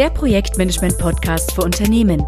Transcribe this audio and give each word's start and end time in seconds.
der 0.00 0.08
Projektmanagement-Podcast 0.08 1.52
für 1.52 1.60
Unternehmen. 1.60 2.24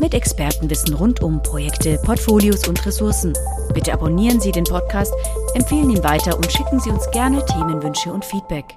Mit 0.00 0.12
Expertenwissen 0.12 0.92
rund 0.92 1.22
um 1.22 1.40
Projekte, 1.40 1.96
Portfolios 2.04 2.66
und 2.66 2.84
Ressourcen. 2.84 3.32
Bitte 3.72 3.92
abonnieren 3.92 4.40
Sie 4.40 4.50
den 4.50 4.64
Podcast, 4.64 5.14
empfehlen 5.54 5.88
ihn 5.90 6.02
weiter 6.02 6.36
und 6.36 6.50
schicken 6.50 6.80
Sie 6.80 6.90
uns 6.90 7.08
gerne 7.12 7.46
Themenwünsche 7.46 8.12
und 8.12 8.24
Feedback. 8.24 8.76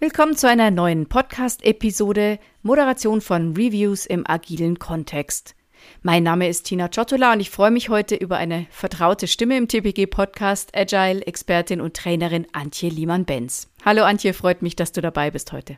Willkommen 0.00 0.36
zu 0.36 0.48
einer 0.48 0.72
neuen 0.72 1.06
Podcast-Episode 1.08 2.40
Moderation 2.62 3.20
von 3.20 3.52
Reviews 3.56 4.06
im 4.06 4.26
agilen 4.26 4.80
Kontext. 4.80 5.54
Mein 6.02 6.24
Name 6.24 6.48
ist 6.48 6.64
Tina 6.64 6.88
Ciotola 6.90 7.34
und 7.34 7.38
ich 7.38 7.50
freue 7.50 7.70
mich 7.70 7.90
heute 7.90 8.16
über 8.16 8.38
eine 8.38 8.66
vertraute 8.70 9.28
Stimme 9.28 9.56
im 9.56 9.68
TPG-Podcast 9.68 10.76
Agile, 10.76 11.24
Expertin 11.24 11.80
und 11.80 11.94
Trainerin 11.94 12.48
Antje 12.50 12.88
Liemann-Benz. 12.88 13.68
Hallo 13.84 14.02
Antje, 14.02 14.34
freut 14.34 14.62
mich, 14.62 14.74
dass 14.74 14.90
du 14.90 15.00
dabei 15.00 15.30
bist 15.30 15.52
heute. 15.52 15.76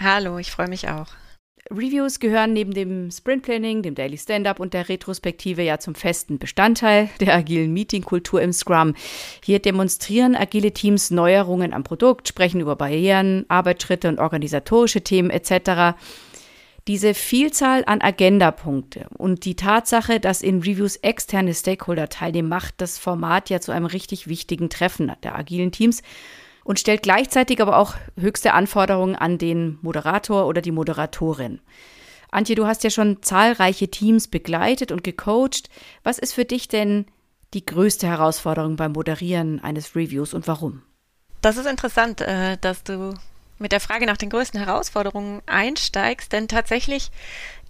Hallo, 0.00 0.38
ich 0.38 0.52
freue 0.52 0.68
mich 0.68 0.88
auch. 0.88 1.06
Reviews 1.70 2.20
gehören 2.20 2.52
neben 2.52 2.72
dem 2.72 3.10
Sprint 3.10 3.42
Planning, 3.42 3.82
dem 3.82 3.96
Daily 3.96 4.16
Stand-up 4.16 4.60
und 4.60 4.72
der 4.72 4.88
Retrospektive 4.88 5.62
ja 5.62 5.78
zum 5.78 5.96
festen 5.96 6.38
Bestandteil 6.38 7.10
der 7.20 7.34
agilen 7.34 7.72
Meetingkultur 7.72 8.40
im 8.40 8.52
Scrum. 8.52 8.94
Hier 9.44 9.58
demonstrieren 9.58 10.36
agile 10.36 10.72
Teams 10.72 11.10
Neuerungen 11.10 11.72
am 11.72 11.82
Produkt, 11.82 12.28
sprechen 12.28 12.60
über 12.60 12.76
Barrieren, 12.76 13.44
Arbeitsschritte 13.48 14.08
und 14.08 14.20
organisatorische 14.20 15.02
Themen 15.02 15.30
etc. 15.30 15.98
Diese 16.86 17.12
Vielzahl 17.12 17.82
an 17.84 18.00
Agendapunkte 18.00 19.08
und 19.18 19.44
die 19.44 19.56
Tatsache, 19.56 20.20
dass 20.20 20.42
in 20.42 20.60
Reviews 20.60 20.96
externe 20.96 21.52
Stakeholder 21.52 22.08
teilnehmen, 22.08 22.48
macht 22.48 22.74
das 22.78 22.98
Format 22.98 23.50
ja 23.50 23.60
zu 23.60 23.72
einem 23.72 23.86
richtig 23.86 24.28
wichtigen 24.28 24.70
Treffen 24.70 25.12
der 25.24 25.34
agilen 25.36 25.72
Teams 25.72 26.02
und 26.68 26.78
stellt 26.78 27.02
gleichzeitig 27.02 27.62
aber 27.62 27.78
auch 27.78 27.94
höchste 28.20 28.52
Anforderungen 28.52 29.16
an 29.16 29.38
den 29.38 29.78
Moderator 29.80 30.46
oder 30.46 30.60
die 30.60 30.70
Moderatorin. 30.70 31.62
Antje, 32.30 32.56
du 32.56 32.66
hast 32.66 32.84
ja 32.84 32.90
schon 32.90 33.22
zahlreiche 33.22 33.88
Teams 33.88 34.28
begleitet 34.28 34.92
und 34.92 35.02
gecoacht. 35.02 35.70
Was 36.02 36.18
ist 36.18 36.34
für 36.34 36.44
dich 36.44 36.68
denn 36.68 37.06
die 37.54 37.64
größte 37.64 38.06
Herausforderung 38.06 38.76
beim 38.76 38.92
Moderieren 38.92 39.64
eines 39.64 39.96
Reviews 39.96 40.34
und 40.34 40.46
warum? 40.46 40.82
Das 41.40 41.56
ist 41.56 41.64
interessant, 41.64 42.20
äh, 42.20 42.58
dass 42.60 42.84
du 42.84 43.14
mit 43.58 43.72
der 43.72 43.80
Frage 43.80 44.06
nach 44.06 44.16
den 44.16 44.30
größten 44.30 44.64
Herausforderungen 44.64 45.42
einsteigst, 45.46 46.32
denn 46.32 46.48
tatsächlich 46.48 47.10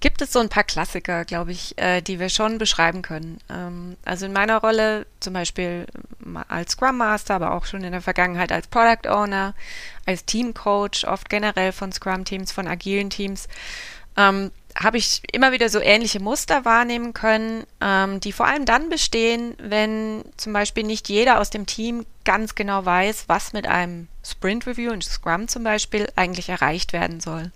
gibt 0.00 0.22
es 0.22 0.32
so 0.32 0.38
ein 0.38 0.48
paar 0.48 0.64
Klassiker, 0.64 1.24
glaube 1.24 1.52
ich, 1.52 1.76
äh, 1.78 2.00
die 2.00 2.20
wir 2.20 2.28
schon 2.28 2.58
beschreiben 2.58 3.02
können. 3.02 3.38
Ähm, 3.50 3.96
also 4.04 4.26
in 4.26 4.32
meiner 4.32 4.58
Rolle 4.58 5.06
zum 5.20 5.32
Beispiel 5.32 5.86
als 6.48 6.72
Scrum 6.72 6.98
Master, 6.98 7.34
aber 7.34 7.52
auch 7.52 7.64
schon 7.64 7.82
in 7.82 7.92
der 7.92 8.00
Vergangenheit 8.00 8.52
als 8.52 8.68
Product 8.68 9.08
Owner, 9.08 9.54
als 10.06 10.24
Team 10.24 10.54
Coach, 10.54 11.04
oft 11.04 11.28
generell 11.28 11.72
von 11.72 11.92
Scrum 11.92 12.24
Teams, 12.24 12.52
von 12.52 12.68
agilen 12.68 13.10
Teams, 13.10 13.48
ähm, 14.16 14.50
habe 14.76 14.98
ich 14.98 15.22
immer 15.32 15.52
wieder 15.52 15.68
so 15.68 15.80
ähnliche 15.80 16.20
Muster 16.20 16.64
wahrnehmen 16.64 17.12
können, 17.12 17.64
ähm, 17.80 18.20
die 18.20 18.32
vor 18.32 18.46
allem 18.46 18.64
dann 18.64 18.88
bestehen, 18.88 19.54
wenn 19.58 20.24
zum 20.36 20.52
Beispiel 20.52 20.84
nicht 20.84 21.08
jeder 21.08 21.40
aus 21.40 21.50
dem 21.50 21.66
Team 21.66 22.06
ganz 22.28 22.54
genau 22.54 22.84
weiß, 22.84 23.24
was 23.28 23.54
mit 23.54 23.66
einem 23.66 24.06
Sprint 24.22 24.66
Review 24.66 24.92
in 24.92 25.00
Scrum 25.00 25.48
zum 25.48 25.64
Beispiel 25.64 26.12
eigentlich 26.14 26.50
erreicht 26.50 26.92
werden 26.92 27.20
soll. 27.20 27.52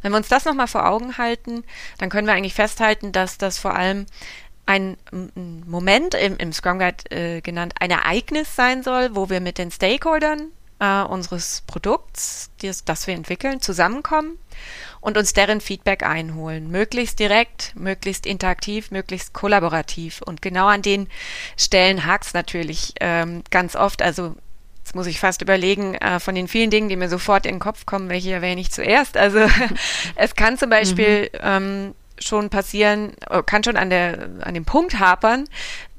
Wenn 0.00 0.12
wir 0.12 0.16
uns 0.16 0.28
das 0.28 0.44
nochmal 0.44 0.68
vor 0.68 0.86
Augen 0.86 1.18
halten, 1.18 1.64
dann 1.98 2.08
können 2.08 2.28
wir 2.28 2.34
eigentlich 2.34 2.54
festhalten, 2.54 3.10
dass 3.10 3.36
das 3.36 3.58
vor 3.58 3.74
allem 3.74 4.06
ein 4.64 4.96
Moment 5.66 6.14
im, 6.14 6.36
im 6.36 6.52
Scrum 6.52 6.78
Guide 6.78 7.10
äh, 7.10 7.40
genannt, 7.40 7.74
ein 7.80 7.90
Ereignis 7.90 8.54
sein 8.54 8.84
soll, 8.84 9.16
wo 9.16 9.28
wir 9.28 9.40
mit 9.40 9.58
den 9.58 9.72
Stakeholdern 9.72 10.52
äh, 10.78 11.02
unseres 11.02 11.62
Produkts, 11.66 12.50
das, 12.62 12.84
das 12.84 13.06
wir 13.06 13.14
entwickeln, 13.14 13.60
zusammenkommen 13.60 14.38
und 15.00 15.16
uns 15.16 15.32
deren 15.32 15.60
Feedback 15.60 16.02
einholen. 16.02 16.70
Möglichst 16.70 17.18
direkt, 17.18 17.72
möglichst 17.76 18.26
interaktiv, 18.26 18.90
möglichst 18.90 19.32
kollaborativ. 19.32 20.22
Und 20.22 20.42
genau 20.42 20.66
an 20.66 20.82
den 20.82 21.08
Stellen 21.56 22.04
hakt 22.04 22.26
es 22.26 22.34
natürlich 22.34 22.94
ähm, 23.00 23.42
ganz 23.50 23.76
oft. 23.76 24.02
Also 24.02 24.34
Jetzt 24.86 24.94
muss 24.94 25.08
ich 25.08 25.18
fast 25.18 25.42
überlegen, 25.42 25.96
äh, 25.96 26.20
von 26.20 26.36
den 26.36 26.46
vielen 26.46 26.70
Dingen, 26.70 26.88
die 26.88 26.94
mir 26.94 27.08
sofort 27.08 27.44
in 27.44 27.56
den 27.56 27.58
Kopf 27.58 27.86
kommen, 27.86 28.08
welche 28.08 28.30
erwähne 28.30 28.60
ich 28.60 28.70
zuerst. 28.70 29.16
Also 29.16 29.40
es 30.14 30.36
kann 30.36 30.58
zum 30.58 30.70
Beispiel 30.70 31.22
mhm. 31.32 31.40
ähm, 31.42 31.94
schon 32.20 32.50
passieren, 32.50 33.12
äh, 33.28 33.42
kann 33.42 33.64
schon 33.64 33.76
an, 33.76 33.90
der, 33.90 34.28
an 34.42 34.54
dem 34.54 34.64
Punkt 34.64 35.00
hapern, 35.00 35.48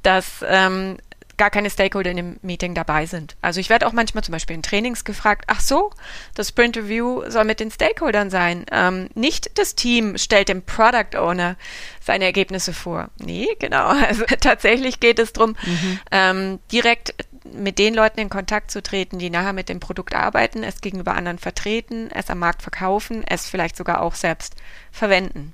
dass 0.04 0.26
ähm, 0.48 1.00
gar 1.38 1.50
keine 1.52 1.70
Stakeholder 1.70 2.12
in 2.12 2.18
dem 2.18 2.40
Meeting 2.42 2.74
dabei 2.74 3.06
sind. 3.06 3.36
Also 3.42 3.60
ich 3.60 3.70
werde 3.70 3.88
auch 3.88 3.94
manchmal 3.94 4.24
zum 4.24 4.32
Beispiel 4.32 4.56
in 4.56 4.64
Trainings 4.64 5.06
gefragt, 5.06 5.46
ach 5.48 5.62
so, 5.62 5.92
das 6.34 6.50
Sprint 6.50 6.78
Review 6.78 7.24
soll 7.30 7.46
mit 7.46 7.60
den 7.60 7.72
Stakeholdern 7.72 8.30
sein. 8.30 8.66
Ähm, 8.72 9.10
nicht 9.14 9.58
das 9.60 9.76
Team 9.76 10.18
stellt 10.18 10.50
dem 10.50 10.64
Product 10.64 11.18
Owner 11.18 11.56
seine 12.02 12.26
Ergebnisse 12.26 12.74
vor. 12.74 13.10
Nee, 13.20 13.48
genau. 13.60 13.94
Also 14.08 14.24
tatsächlich 14.40 15.00
geht 15.00 15.20
es 15.20 15.34
darum, 15.34 15.56
mhm. 15.66 16.00
ähm, 16.12 16.60
direkt 16.72 17.14
mit 17.44 17.78
den 17.78 17.94
Leuten 17.94 18.20
in 18.20 18.30
Kontakt 18.30 18.72
zu 18.72 18.82
treten, 18.82 19.20
die 19.20 19.30
nachher 19.30 19.54
mit 19.54 19.70
dem 19.70 19.80
Produkt 19.80 20.16
arbeiten, 20.16 20.64
es 20.64 20.82
gegenüber 20.82 21.16
anderen 21.16 21.40
vertreten, 21.40 22.10
es 22.12 22.30
am 22.30 22.40
Markt 22.40 22.62
verkaufen, 22.62 23.24
es 23.28 23.50
vielleicht 23.50 23.76
sogar 23.76 24.02
auch 24.02 24.16
selbst 24.16 24.56
verwenden 24.92 25.54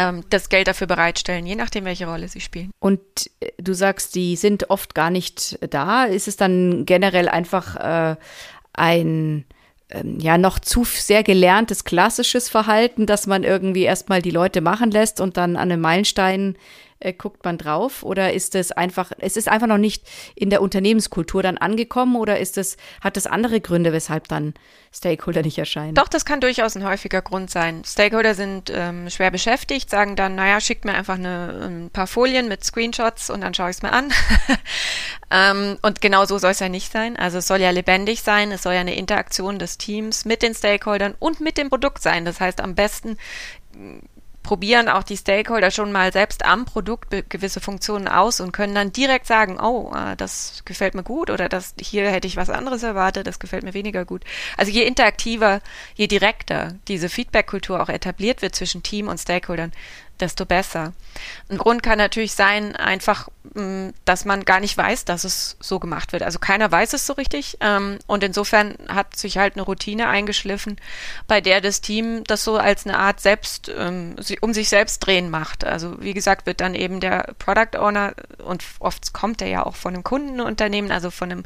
ähm, 0.00 0.24
das 0.30 0.48
Geld 0.48 0.68
dafür 0.68 0.86
bereitstellen, 0.86 1.46
je 1.46 1.56
nachdem, 1.56 1.84
welche 1.84 2.06
Rolle 2.06 2.28
sie 2.28 2.40
spielen. 2.40 2.70
Und 2.78 3.00
äh, 3.40 3.50
du 3.58 3.74
sagst, 3.74 4.14
die 4.14 4.36
sind 4.36 4.70
oft 4.70 4.94
gar 4.94 5.10
nicht 5.10 5.58
da. 5.72 6.04
Ist 6.04 6.28
es 6.28 6.36
dann 6.36 6.86
generell 6.86 7.28
einfach 7.28 7.76
äh, 7.76 8.16
ein 8.72 9.44
ähm, 9.90 10.18
ja 10.20 10.38
noch 10.38 10.58
zu 10.58 10.84
sehr 10.84 11.22
gelerntes 11.22 11.84
klassisches 11.84 12.48
Verhalten, 12.48 13.06
dass 13.06 13.26
man 13.26 13.44
irgendwie 13.44 13.82
erstmal 13.82 14.22
die 14.22 14.30
Leute 14.30 14.60
machen 14.60 14.90
lässt 14.90 15.20
und 15.20 15.36
dann 15.36 15.56
an 15.56 15.70
einem 15.70 15.80
Meilenstein 15.80 16.56
äh, 17.00 17.12
guckt 17.12 17.44
man 17.44 17.58
drauf? 17.58 18.02
Oder 18.02 18.32
ist 18.32 18.54
es 18.54 18.72
einfach, 18.72 19.10
es 19.18 19.36
ist 19.36 19.48
einfach 19.48 19.66
noch 19.66 19.78
nicht 19.78 20.06
in 20.34 20.50
der 20.50 20.62
Unternehmenskultur 20.62 21.42
dann 21.42 21.58
angekommen 21.58 22.16
oder 22.16 22.38
ist 22.38 22.58
es, 22.58 22.76
hat 23.00 23.16
es 23.16 23.26
andere 23.26 23.60
Gründe, 23.60 23.92
weshalb 23.92 24.28
dann 24.28 24.54
Stakeholder 24.92 25.42
nicht 25.42 25.58
erscheinen? 25.58 25.94
Doch, 25.94 26.08
das 26.08 26.24
kann 26.24 26.40
durchaus 26.40 26.76
ein 26.76 26.84
häufiger 26.84 27.22
Grund 27.22 27.50
sein. 27.50 27.82
Stakeholder 27.84 28.34
sind 28.34 28.70
ähm, 28.74 29.08
schwer 29.08 29.30
beschäftigt, 29.30 29.88
sagen 29.88 30.14
dann, 30.14 30.34
naja, 30.34 30.60
schickt 30.60 30.84
mir 30.84 30.94
einfach 30.94 31.14
eine, 31.14 31.68
ein 31.68 31.90
paar 31.90 32.06
Folien 32.06 32.48
mit 32.48 32.64
Screenshots 32.64 33.30
und 33.30 33.40
dann 33.40 33.54
schaue 33.54 33.70
ich 33.70 33.76
es 33.76 33.82
mir 33.82 33.92
an. 33.92 34.12
ähm, 35.30 35.78
und 35.82 36.00
genau 36.00 36.24
so 36.26 36.38
soll 36.38 36.50
es 36.50 36.60
ja 36.60 36.68
nicht 36.68 36.92
sein. 36.92 37.16
Also 37.16 37.38
es 37.38 37.46
soll 37.46 37.60
ja 37.60 37.70
lebendig 37.70 38.22
sein, 38.22 38.52
es 38.52 38.62
soll 38.62 38.74
ja 38.74 38.80
eine 38.80 38.96
Interaktion 38.96 39.58
des 39.58 39.78
Teams 39.78 40.24
mit 40.24 40.42
den 40.42 40.54
Stakeholdern 40.54 41.14
und 41.18 41.40
mit 41.40 41.56
dem 41.56 41.70
Produkt 41.70 42.02
sein. 42.02 42.24
Das 42.24 42.40
heißt, 42.40 42.60
am 42.60 42.74
besten 42.74 43.16
probieren 44.42 44.88
auch 44.88 45.02
die 45.02 45.16
Stakeholder 45.16 45.70
schon 45.70 45.92
mal 45.92 46.12
selbst 46.12 46.44
am 46.44 46.64
Produkt 46.64 47.14
gewisse 47.28 47.60
Funktionen 47.60 48.08
aus 48.08 48.40
und 48.40 48.52
können 48.52 48.74
dann 48.74 48.92
direkt 48.92 49.26
sagen, 49.26 49.60
oh, 49.60 49.92
äh, 49.94 50.16
das 50.16 50.62
gefällt 50.64 50.94
mir 50.94 51.02
gut 51.02 51.30
oder 51.30 51.48
das 51.48 51.74
hier 51.80 52.10
hätte 52.10 52.26
ich 52.26 52.36
was 52.36 52.50
anderes 52.50 52.82
erwartet, 52.82 53.26
das 53.26 53.38
gefällt 53.38 53.64
mir 53.64 53.74
weniger 53.74 54.04
gut. 54.04 54.24
Also 54.56 54.72
je 54.72 54.82
interaktiver, 54.82 55.60
je 55.94 56.06
direkter 56.06 56.74
diese 56.88 57.08
Feedback-Kultur 57.08 57.82
auch 57.82 57.88
etabliert 57.88 58.42
wird 58.42 58.54
zwischen 58.54 58.82
Team 58.82 59.08
und 59.08 59.18
Stakeholdern, 59.18 59.72
desto 60.20 60.46
besser. 60.46 60.92
Ein 61.48 61.58
Grund 61.58 61.82
kann 61.82 61.98
natürlich 61.98 62.34
sein, 62.34 62.76
einfach, 62.76 63.28
mm, 63.54 63.88
dass 64.04 64.24
man 64.24 64.44
gar 64.44 64.60
nicht 64.60 64.76
weiß, 64.76 65.04
dass 65.04 65.24
es 65.24 65.56
so 65.60 65.78
gemacht 65.78 66.12
wird. 66.12 66.22
Also 66.22 66.38
keiner 66.38 66.70
weiß 66.70 66.92
es 66.92 67.06
so 67.06 67.14
richtig. 67.14 67.58
Ähm, 67.60 67.98
und 68.06 68.24
insofern 68.24 68.76
hat 68.88 69.16
sich 69.16 69.38
halt 69.38 69.54
eine 69.54 69.62
Routine 69.62 70.08
eingeschliffen, 70.08 70.76
bei 71.26 71.40
der 71.40 71.60
das 71.60 71.80
Team 71.80 72.24
das 72.24 72.44
so 72.44 72.56
als 72.56 72.86
eine 72.86 72.98
Art 72.98 73.20
selbst, 73.20 73.70
ähm, 73.76 74.16
um 74.40 74.52
sich 74.52 74.68
selbst 74.68 75.00
drehen 75.00 75.30
macht. 75.30 75.64
Also 75.64 76.00
wie 76.00 76.14
gesagt, 76.14 76.46
wird 76.46 76.60
dann 76.60 76.74
eben 76.74 77.00
der 77.00 77.34
Product 77.38 77.78
Owner, 77.78 78.14
und 78.44 78.64
oft 78.78 79.12
kommt 79.12 79.42
er 79.42 79.48
ja 79.48 79.66
auch 79.66 79.76
von 79.76 79.94
einem 79.94 80.04
Kundenunternehmen, 80.04 80.92
also 80.92 81.10
von 81.10 81.32
einem 81.32 81.44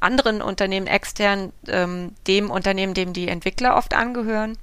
anderen 0.00 0.42
Unternehmen 0.42 0.86
extern, 0.86 1.52
ähm, 1.68 2.14
dem 2.26 2.50
Unternehmen, 2.50 2.94
dem 2.94 3.12
die 3.12 3.28
Entwickler 3.28 3.76
oft 3.76 3.94
angehören 3.94 4.58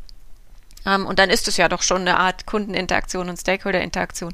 und 0.86 1.20
dann 1.20 1.30
ist 1.30 1.48
es 1.48 1.58
ja 1.58 1.70
doch 1.70 1.82
schon 1.82 2.02
eine 2.02 2.20
Art 2.20 2.46
Kundeninteraktion 2.46 3.30
und 3.30 3.38
Stakeholder-Interaktion. 3.38 4.34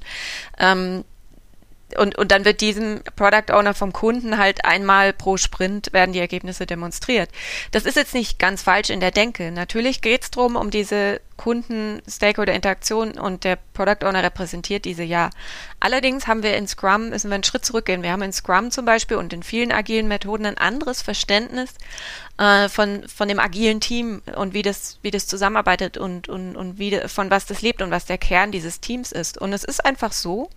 Und, 1.98 2.18
und 2.18 2.32
dann 2.32 2.46
wird 2.46 2.62
diesem 2.62 3.02
Product 3.16 3.52
Owner 3.54 3.74
vom 3.74 3.94
Kunden 3.94 4.38
halt 4.38 4.66
einmal 4.66 5.14
pro 5.14 5.38
Sprint 5.38 5.92
werden 5.94 6.14
die 6.14 6.20
Ergebnisse 6.20 6.66
demonstriert. 6.66 7.30
Das 7.72 7.86
ist 7.86 7.96
jetzt 7.96 8.14
nicht 8.14 8.40
ganz 8.40 8.62
falsch 8.62 8.90
in 8.90 9.00
der 9.00 9.12
Denke. 9.12 9.52
Natürlich 9.52 10.02
geht 10.02 10.24
es 10.24 10.32
darum, 10.32 10.56
um 10.56 10.70
diese 10.70 11.20
Kunden-Stakeholder-Interaktion 11.40 13.18
und 13.18 13.46
der 13.46 13.58
Product 13.74 14.06
Owner 14.06 14.24
repräsentiert 14.24 14.84
diese 14.84 15.04
ja. 15.04 15.30
Allerdings 15.80 16.28
haben 16.28 16.44
wir 16.44 16.58
in 16.58 16.68
Scrum, 16.68 17.10
müssen 17.10 17.30
wir 17.30 17.36
einen 17.36 17.46
Schritt 17.46 17.64
zurückgehen. 17.64 18.04
Wir 18.04 18.12
haben 18.12 18.22
in 18.24 18.34
Scrum 18.34 18.72
zum 18.72 18.84
Beispiel 18.84 19.16
und 19.16 19.32
in 19.32 19.42
vielen 19.42 19.72
agilen 19.72 20.10
Methoden 20.10 20.46
ein 20.46 20.58
anderes 20.58 21.02
Verständnis 21.02 21.74
äh, 22.38 22.68
von, 22.68 23.08
von 23.08 23.30
dem 23.30 23.40
agilen 23.40 23.80
Team 23.80 24.22
und 24.36 24.54
wie 24.54 24.64
das, 24.64 25.00
wie 25.02 25.12
das 25.12 25.28
zusammenarbeitet 25.28 25.98
und, 25.98 26.28
und, 26.28 26.58
und 26.58 26.78
wie, 26.78 27.00
von 27.08 27.32
was 27.32 27.46
das 27.46 27.62
lebt 27.62 27.82
und 27.82 27.90
was 27.90 28.04
der 28.04 28.18
Kern 28.18 28.52
dieses 28.52 28.82
Teams 28.82 29.14
ist. 29.14 29.38
Und 29.38 29.54
es 29.54 29.64
ist 29.64 29.86
einfach 29.86 30.12
so, 30.12 30.50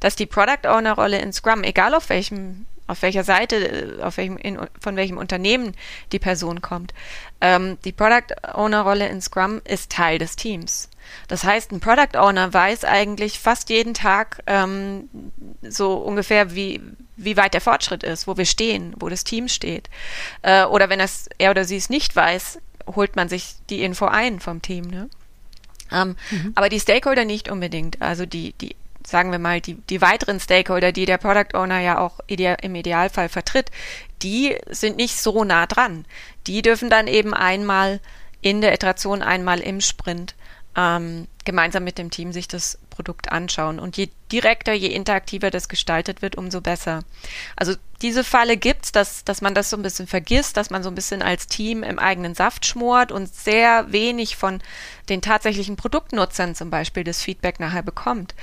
dass 0.00 0.16
die 0.16 0.26
Product 0.26 0.66
Owner-Rolle 0.66 1.18
in 1.20 1.32
Scrum, 1.32 1.64
egal 1.64 1.94
auf 1.94 2.08
welchem 2.08 2.66
auf 2.86 3.02
welcher 3.02 3.24
Seite, 3.24 4.00
auf 4.02 4.16
welchem, 4.16 4.36
in, 4.36 4.58
von 4.80 4.96
welchem 4.96 5.16
Unternehmen 5.16 5.72
die 6.12 6.18
Person 6.18 6.60
kommt. 6.60 6.92
Ähm, 7.40 7.78
die 7.84 7.92
Product 7.92 8.34
Owner 8.54 8.82
Rolle 8.82 9.08
in 9.08 9.20
Scrum 9.22 9.60
ist 9.64 9.90
Teil 9.90 10.18
des 10.18 10.36
Teams. 10.36 10.88
Das 11.28 11.44
heißt, 11.44 11.72
ein 11.72 11.80
Product 11.80 12.16
Owner 12.16 12.52
weiß 12.52 12.84
eigentlich 12.84 13.38
fast 13.38 13.70
jeden 13.70 13.94
Tag 13.94 14.42
ähm, 14.46 15.08
so 15.62 15.94
ungefähr, 15.94 16.54
wie, 16.54 16.80
wie 17.16 17.36
weit 17.36 17.54
der 17.54 17.60
Fortschritt 17.60 18.02
ist, 18.02 18.26
wo 18.26 18.36
wir 18.36 18.46
stehen, 18.46 18.94
wo 18.98 19.08
das 19.08 19.24
Team 19.24 19.48
steht. 19.48 19.88
Äh, 20.42 20.64
oder 20.64 20.88
wenn 20.88 21.00
es, 21.00 21.28
er 21.38 21.50
oder 21.50 21.64
sie 21.64 21.76
es 21.76 21.88
nicht 21.88 22.14
weiß, 22.14 22.60
holt 22.94 23.16
man 23.16 23.28
sich 23.28 23.54
die 23.70 23.82
Info 23.82 24.06
ein 24.06 24.40
vom 24.40 24.60
Team. 24.60 24.86
Ne? 24.86 25.08
Ähm, 25.90 26.16
mhm. 26.30 26.52
Aber 26.54 26.68
die 26.68 26.80
Stakeholder 26.80 27.24
nicht 27.24 27.50
unbedingt. 27.50 28.00
Also 28.02 28.26
die, 28.26 28.54
die 28.54 28.76
sagen 29.12 29.30
wir 29.30 29.38
mal, 29.38 29.60
die, 29.60 29.74
die 29.74 30.00
weiteren 30.00 30.40
Stakeholder, 30.40 30.90
die 30.90 31.06
der 31.06 31.18
Product 31.18 31.54
Owner 31.54 31.78
ja 31.78 31.98
auch 31.98 32.18
ideal, 32.26 32.56
im 32.62 32.74
Idealfall 32.74 33.28
vertritt, 33.28 33.70
die 34.22 34.56
sind 34.68 34.96
nicht 34.96 35.16
so 35.16 35.44
nah 35.44 35.66
dran. 35.66 36.04
Die 36.48 36.62
dürfen 36.62 36.90
dann 36.90 37.06
eben 37.06 37.32
einmal 37.32 38.00
in 38.40 38.60
der 38.60 38.74
Iteration, 38.74 39.22
einmal 39.22 39.60
im 39.60 39.80
Sprint 39.80 40.34
ähm, 40.76 41.28
gemeinsam 41.44 41.84
mit 41.84 41.98
dem 41.98 42.10
Team 42.10 42.32
sich 42.32 42.48
das 42.48 42.78
Produkt 42.92 43.32
anschauen. 43.32 43.78
Und 43.78 43.96
je 43.96 44.08
direkter, 44.30 44.72
je 44.72 44.88
interaktiver 44.88 45.50
das 45.50 45.68
gestaltet 45.68 46.22
wird, 46.22 46.36
umso 46.36 46.60
besser. 46.60 47.02
Also 47.56 47.74
diese 48.02 48.24
Falle 48.24 48.56
gibt's, 48.56 48.92
dass, 48.92 49.24
dass 49.24 49.40
man 49.42 49.54
das 49.54 49.70
so 49.70 49.76
ein 49.76 49.82
bisschen 49.82 50.06
vergisst, 50.06 50.56
dass 50.56 50.70
man 50.70 50.82
so 50.82 50.88
ein 50.88 50.94
bisschen 50.94 51.22
als 51.22 51.46
Team 51.46 51.82
im 51.82 51.98
eigenen 51.98 52.34
Saft 52.34 52.66
schmort 52.66 53.12
und 53.12 53.32
sehr 53.32 53.92
wenig 53.92 54.36
von 54.36 54.60
den 55.08 55.22
tatsächlichen 55.22 55.76
Produktnutzern 55.76 56.54
zum 56.54 56.70
Beispiel 56.70 57.04
das 57.04 57.22
Feedback 57.22 57.60
nachher 57.60 57.82
bekommt, 57.82 58.34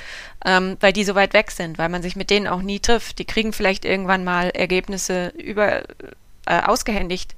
ähm, 0.45 0.77
weil 0.79 0.93
die 0.93 1.03
so 1.03 1.15
weit 1.15 1.33
weg 1.33 1.51
sind, 1.51 1.77
weil 1.77 1.89
man 1.89 2.01
sich 2.01 2.15
mit 2.15 2.29
denen 2.29 2.47
auch 2.47 2.61
nie 2.61 2.79
trifft. 2.79 3.19
Die 3.19 3.25
kriegen 3.25 3.53
vielleicht 3.53 3.85
irgendwann 3.85 4.23
mal 4.23 4.49
Ergebnisse 4.49 5.33
über 5.37 5.83
äh, 6.49 6.61
ausgehändigt 6.61 7.35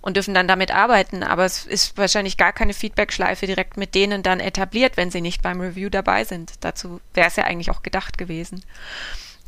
und 0.00 0.16
dürfen 0.16 0.34
dann 0.34 0.48
damit 0.48 0.72
arbeiten. 0.72 1.22
Aber 1.22 1.44
es 1.44 1.66
ist 1.66 1.96
wahrscheinlich 1.96 2.36
gar 2.36 2.52
keine 2.52 2.74
Feedback-Schleife 2.74 3.46
direkt 3.46 3.76
mit 3.76 3.94
denen 3.94 4.22
dann 4.22 4.40
etabliert, 4.40 4.96
wenn 4.96 5.10
sie 5.10 5.20
nicht 5.20 5.42
beim 5.42 5.60
Review 5.60 5.90
dabei 5.90 6.24
sind. 6.24 6.52
Dazu 6.60 7.00
wäre 7.12 7.28
es 7.28 7.36
ja 7.36 7.44
eigentlich 7.44 7.70
auch 7.70 7.82
gedacht 7.82 8.18
gewesen. 8.18 8.64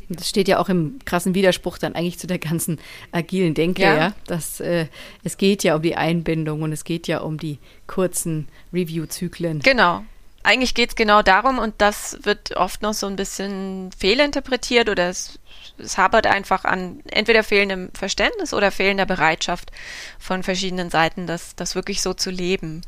Das 0.09 0.29
steht 0.29 0.47
ja 0.47 0.59
auch 0.59 0.69
im 0.69 0.99
krassen 1.03 1.35
Widerspruch 1.35 1.77
dann 1.77 1.93
eigentlich 1.93 2.17
zu 2.17 2.27
der 2.27 2.39
ganzen 2.39 2.79
agilen 3.11 3.53
Denke, 3.53 3.81
ja. 3.81 3.97
ja? 3.97 4.13
Dass 4.25 4.61
äh, 4.61 4.87
es 5.23 5.37
geht 5.37 5.63
ja 5.63 5.75
um 5.75 5.81
die 5.81 5.97
Einbindung 5.97 6.61
und 6.61 6.71
es 6.71 6.85
geht 6.85 7.07
ja 7.07 7.19
um 7.19 7.37
die 7.37 7.59
kurzen 7.87 8.47
Review-Zyklen. 8.71 9.59
Genau, 9.59 10.03
eigentlich 10.47 10.73
geht 10.73 10.89
es 10.89 10.95
genau 10.95 11.23
darum 11.23 11.59
und 11.59 11.75
das 11.79 12.19
wird 12.23 12.55
oft 12.55 12.81
noch 12.81 12.93
so 12.93 13.05
ein 13.07 13.17
bisschen 13.17 13.91
fehlinterpretiert 13.97 14.87
oder 14.87 15.09
es, 15.09 15.39
es 15.77 15.97
hapert 15.97 16.27
einfach 16.27 16.65
an 16.65 17.01
entweder 17.09 17.43
fehlendem 17.43 17.89
Verständnis 17.93 18.53
oder 18.53 18.71
fehlender 18.71 19.05
Bereitschaft 19.05 19.71
von 20.19 20.43
verschiedenen 20.43 20.89
Seiten, 20.89 21.27
das, 21.27 21.55
das 21.55 21.75
wirklich 21.75 22.01
so 22.01 22.13
zu 22.13 22.29
leben. 22.29 22.81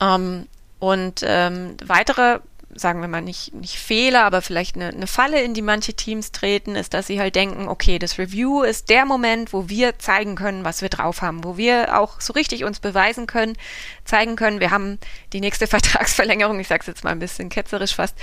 Ähm, 0.00 0.46
und 0.78 1.22
ähm, 1.24 1.76
weitere 1.84 2.40
sagen 2.74 3.00
wir 3.00 3.08
mal, 3.08 3.20
nicht, 3.20 3.52
nicht 3.52 3.76
Fehler, 3.76 4.24
aber 4.24 4.42
vielleicht 4.42 4.76
eine, 4.76 4.88
eine 4.88 5.06
Falle, 5.06 5.42
in 5.42 5.54
die 5.54 5.62
manche 5.62 5.94
Teams 5.94 6.32
treten, 6.32 6.76
ist, 6.76 6.94
dass 6.94 7.06
sie 7.06 7.20
halt 7.20 7.34
denken, 7.34 7.68
okay, 7.68 7.98
das 7.98 8.18
Review 8.18 8.62
ist 8.62 8.90
der 8.90 9.06
Moment, 9.06 9.52
wo 9.52 9.68
wir 9.68 9.98
zeigen 9.98 10.36
können, 10.36 10.64
was 10.64 10.80
wir 10.80 10.88
drauf 10.88 11.22
haben, 11.22 11.42
wo 11.42 11.56
wir 11.56 11.98
auch 11.98 12.20
so 12.20 12.32
richtig 12.32 12.64
uns 12.64 12.78
beweisen 12.78 13.26
können, 13.26 13.56
zeigen 14.04 14.36
können, 14.36 14.60
wir 14.60 14.70
haben 14.70 14.98
die 15.32 15.40
nächste 15.40 15.66
Vertragsverlängerung, 15.68 16.60
ich 16.60 16.68
sage 16.68 16.82
es 16.82 16.86
jetzt 16.86 17.04
mal 17.04 17.10
ein 17.10 17.18
bisschen 17.18 17.48
ketzerisch 17.48 17.94
fast, 17.94 18.16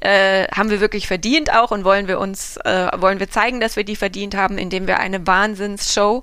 äh, 0.00 0.48
haben 0.48 0.70
wir 0.70 0.80
wirklich 0.80 1.06
verdient 1.06 1.52
auch 1.52 1.70
und 1.70 1.84
wollen 1.84 2.08
wir 2.08 2.18
uns, 2.18 2.56
äh, 2.58 2.88
wollen 2.96 3.20
wir 3.20 3.30
zeigen, 3.30 3.60
dass 3.60 3.76
wir 3.76 3.84
die 3.84 3.96
verdient 3.96 4.34
haben, 4.34 4.58
indem 4.58 4.86
wir 4.86 4.98
eine 4.98 5.26
Wahnsinnsshow 5.26 6.22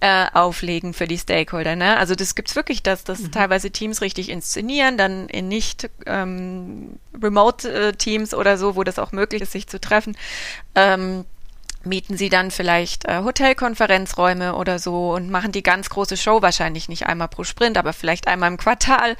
äh, 0.00 0.26
auflegen 0.32 0.94
für 0.94 1.06
die 1.06 1.18
Stakeholder. 1.18 1.76
Ne? 1.76 1.96
Also 1.96 2.14
das 2.14 2.34
gibt's 2.34 2.56
wirklich, 2.56 2.82
dass 2.82 3.04
das 3.04 3.20
mhm. 3.20 3.32
teilweise 3.32 3.70
Teams 3.70 4.00
richtig 4.00 4.30
inszenieren, 4.30 4.96
dann 4.96 5.28
in 5.28 5.48
nicht 5.48 5.90
ähm, 6.06 6.98
Remote-Teams 7.22 8.34
oder 8.34 8.56
so, 8.56 8.76
wo 8.76 8.84
das 8.84 8.98
auch 8.98 9.12
möglich 9.12 9.42
ist, 9.42 9.52
sich 9.52 9.66
zu 9.66 9.80
treffen. 9.80 10.16
Ähm, 10.74 11.24
mieten 11.84 12.16
sie 12.16 12.28
dann 12.28 12.50
vielleicht 12.50 13.06
äh, 13.06 13.22
Hotelkonferenzräume 13.22 14.54
oder 14.54 14.78
so 14.78 15.12
und 15.12 15.30
machen 15.30 15.52
die 15.52 15.62
ganz 15.62 15.88
große 15.88 16.16
Show, 16.16 16.42
wahrscheinlich 16.42 16.88
nicht 16.88 17.06
einmal 17.06 17.28
pro 17.28 17.44
Sprint, 17.44 17.78
aber 17.78 17.92
vielleicht 17.92 18.28
einmal 18.28 18.50
im 18.50 18.56
Quartal, 18.56 19.16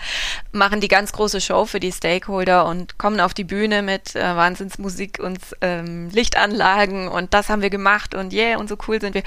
machen 0.52 0.80
die 0.80 0.88
ganz 0.88 1.12
große 1.12 1.40
Show 1.40 1.64
für 1.64 1.80
die 1.80 1.92
Stakeholder 1.92 2.66
und 2.66 2.98
kommen 2.98 3.20
auf 3.20 3.34
die 3.34 3.44
Bühne 3.44 3.82
mit 3.82 4.14
äh, 4.14 4.36
Wahnsinnsmusik 4.36 5.18
und 5.20 5.38
ähm, 5.60 6.10
Lichtanlagen 6.10 7.08
und 7.08 7.32
das 7.32 7.48
haben 7.48 7.62
wir 7.62 7.70
gemacht 7.70 8.14
und 8.14 8.32
yeah 8.32 8.58
und 8.58 8.68
so 8.68 8.76
cool 8.88 9.00
sind 9.00 9.14
wir. 9.14 9.22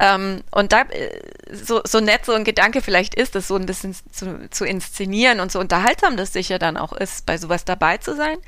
Ähm, 0.00 0.42
und 0.50 0.72
da 0.72 0.82
äh, 0.82 1.20
so, 1.52 1.82
so 1.84 2.00
nett 2.00 2.24
so 2.24 2.32
ein 2.32 2.44
Gedanke 2.44 2.80
vielleicht 2.80 3.14
ist, 3.14 3.34
das 3.34 3.48
so 3.48 3.56
ein 3.56 3.66
bisschen 3.66 3.94
zu, 4.10 4.48
zu 4.50 4.64
inszenieren 4.64 5.40
und 5.40 5.52
so 5.52 5.60
unterhaltsam 5.60 6.16
das 6.16 6.32
sicher 6.32 6.58
dann 6.58 6.76
auch 6.76 6.92
ist, 6.92 7.26
bei 7.26 7.36
sowas 7.36 7.64
dabei 7.64 7.98
zu 7.98 8.16
sein. 8.16 8.38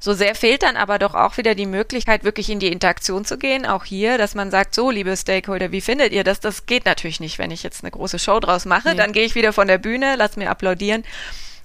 So 0.00 0.14
sehr 0.14 0.34
fehlt 0.34 0.62
dann 0.62 0.76
aber 0.76 0.98
doch 0.98 1.14
auch 1.14 1.36
wieder 1.36 1.54
die 1.54 1.66
Möglichkeit, 1.66 2.24
wirklich 2.24 2.50
in 2.50 2.60
die 2.60 2.72
Interaktion 2.72 3.24
zu 3.24 3.38
gehen, 3.38 3.66
auch 3.66 3.84
hier, 3.84 4.18
dass 4.18 4.34
man 4.34 4.50
sagt, 4.50 4.74
so, 4.74 4.90
liebe 4.90 5.16
Stakeholder, 5.16 5.72
wie 5.72 5.80
findet 5.80 6.12
ihr 6.12 6.24
das? 6.24 6.40
Das 6.40 6.66
geht 6.66 6.84
natürlich 6.84 7.20
nicht, 7.20 7.38
wenn 7.38 7.50
ich 7.50 7.62
jetzt 7.62 7.82
eine 7.82 7.90
große 7.90 8.18
Show 8.18 8.40
draus 8.40 8.64
mache. 8.64 8.90
Nee. 8.90 8.96
Dann 8.96 9.12
gehe 9.12 9.24
ich 9.24 9.34
wieder 9.34 9.52
von 9.52 9.68
der 9.68 9.78
Bühne, 9.78 10.14
lass 10.16 10.36
mir 10.36 10.50
applaudieren. 10.50 11.04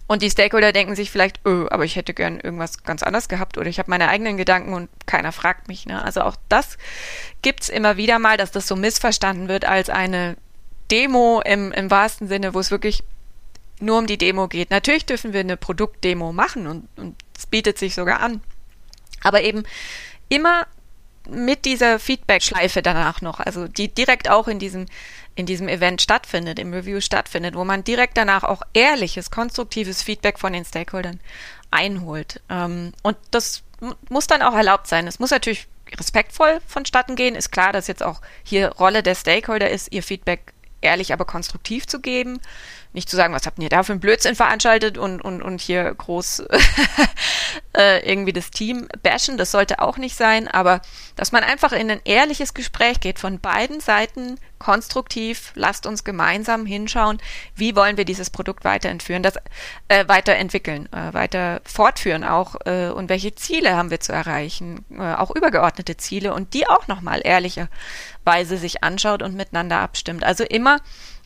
Und 0.06 0.22
die 0.22 0.30
Stakeholder 0.30 0.74
denken 0.74 0.96
sich 0.96 1.10
vielleicht, 1.10 1.40
öh, 1.46 1.68
aber 1.70 1.86
ich 1.86 1.96
hätte 1.96 2.14
gern 2.14 2.40
irgendwas 2.40 2.84
ganz 2.84 3.04
anderes 3.04 3.30
gehabt 3.30 3.58
oder 3.58 3.68
ich 3.68 3.80
habe 3.80 3.90
meine 3.90 4.10
eigenen 4.10 4.38
Gedanken 4.38 4.74
und 4.74 4.90
keiner 5.06 5.32
fragt 5.32 5.70
mich. 5.70 5.86
Ne? 5.86 6.04
Also 6.04 6.22
auch 6.22 6.36
das 6.50 6.78
gibt's 7.42 7.70
immer 7.70 7.96
wieder 7.96 8.20
mal, 8.20 8.38
dass 8.38 8.52
das 8.52 8.68
so 8.68 8.76
missverstanden 8.76 9.48
wird 9.48 9.66
als 9.66 9.90
eine 9.90 10.36
Demo 10.92 11.42
im, 11.46 11.72
im 11.72 11.90
wahrsten 11.90 12.28
Sinne, 12.28 12.54
wo 12.54 12.60
es 12.60 12.70
wirklich 12.70 13.04
nur 13.80 13.98
um 14.00 14.08
die 14.08 14.18
Demo 14.18 14.48
geht. 14.48 14.72
Natürlich 14.72 15.06
dürfen 15.06 15.34
wir 15.34 15.42
eine 15.42 15.58
Produktdemo 15.58 16.32
machen 16.32 16.68
und, 16.68 17.16
es 17.38 17.48
bietet 17.48 17.78
sich 17.78 17.96
sogar 17.96 18.20
an. 18.20 18.42
Aber 19.22 19.42
eben 19.42 19.64
immer 20.30 20.68
mit 21.30 21.66
dieser 21.66 22.00
Feedback-Schleife 22.00 22.82
danach 22.82 23.22
noch, 23.22 23.40
also 23.40 23.68
die 23.68 23.88
direkt 23.88 24.30
auch 24.30 24.48
in 24.48 24.60
diesem, 24.60 24.86
in 25.36 25.46
diesem 25.46 25.68
Event 25.68 26.02
stattfindet, 26.02 26.60
im 26.60 26.74
Review 26.74 27.00
stattfindet, 27.02 27.56
wo 27.56 27.64
man 27.64 27.84
direkt 27.84 28.18
danach 28.18 28.44
auch 28.44 28.62
ehrliches, 28.74 29.32
konstruktives 29.32 30.04
Feedback 30.04 30.38
von 30.40 30.54
den 30.54 30.66
Stakeholdern 30.66 31.20
einholt. 31.72 32.42
Ähm, 32.50 32.94
und 33.04 33.18
das 33.32 33.64
muss 34.10 34.28
dann 34.28 34.42
auch 34.42 34.54
erlaubt 34.54 34.88
sein. 34.88 35.08
Es 35.08 35.20
muss 35.20 35.32
natürlich 35.32 35.68
respektvoll 35.98 36.60
vonstatten 36.68 37.16
gehen. 37.16 37.36
Ist 37.36 37.52
klar, 37.52 37.74
dass 37.74 37.88
jetzt 37.88 38.04
auch 38.04 38.22
hier 38.44 38.70
Rolle 38.70 39.04
der 39.04 39.16
Stakeholder 39.16 39.70
ist, 39.70 39.92
ihr 39.92 40.04
Feedback 40.04 40.54
ehrlich, 40.82 41.14
aber 41.14 41.26
konstruktiv 41.26 41.88
zu 41.88 42.00
geben. 42.00 42.40
Nicht 42.94 43.10
zu 43.10 43.16
sagen, 43.16 43.34
was 43.34 43.46
habt 43.46 43.62
ihr 43.62 43.70
da 43.70 43.84
für 43.84 43.94
einen 43.94 44.00
Blödsinn 44.00 44.36
veranstaltet 44.36 44.98
und, 44.98 45.22
und, 45.22 45.42
und 45.42 45.62
hier 45.62 45.94
groß 45.94 46.44
äh, 47.78 48.08
irgendwie 48.10 48.34
das 48.34 48.52
Team 48.52 48.88
bashen, 49.02 49.38
das 49.38 49.52
sollte 49.52 49.80
auch 49.80 49.98
nicht 49.98 50.16
sein, 50.16 50.48
aber 50.48 50.82
dass 51.16 51.32
man 51.32 51.44
einfach 51.44 51.72
in 51.72 51.90
ein 51.90 52.02
ehrliches 52.06 52.54
Gespräch 52.54 53.00
geht, 53.00 53.20
von 53.20 53.40
beiden 53.40 53.80
Seiten 53.80 54.38
konstruktiv, 54.60 55.52
lasst 55.56 55.86
uns 55.86 56.04
gemeinsam 56.04 56.66
hinschauen, 56.66 57.20
wie 57.56 57.76
wollen 57.76 57.98
wir 57.98 58.06
dieses 58.06 58.30
Produkt 58.30 58.64
weiterentführen, 58.64 59.22
das 59.22 59.36
äh, 59.90 60.08
weiterentwickeln, 60.08 60.88
äh, 60.94 61.14
weiter 61.14 61.62
fortführen 61.66 62.24
auch 62.24 62.56
äh, 62.66 62.90
und 62.90 63.10
welche 63.10 63.36
Ziele 63.36 63.76
haben 63.76 63.92
wir 63.92 64.00
zu 64.00 64.14
erreichen, 64.14 64.86
äh, 64.98 65.16
auch 65.16 65.36
übergeordnete 65.36 65.98
Ziele 65.98 66.34
und 66.34 66.54
die 66.54 66.68
auch 66.68 66.88
nochmal 66.88 67.22
ehrlicherweise 67.24 68.58
sich 68.58 68.84
anschaut 68.84 69.22
und 69.22 69.36
miteinander 69.36 69.80
abstimmt. 69.80 70.24
Also 70.24 70.44
immer 70.46 70.80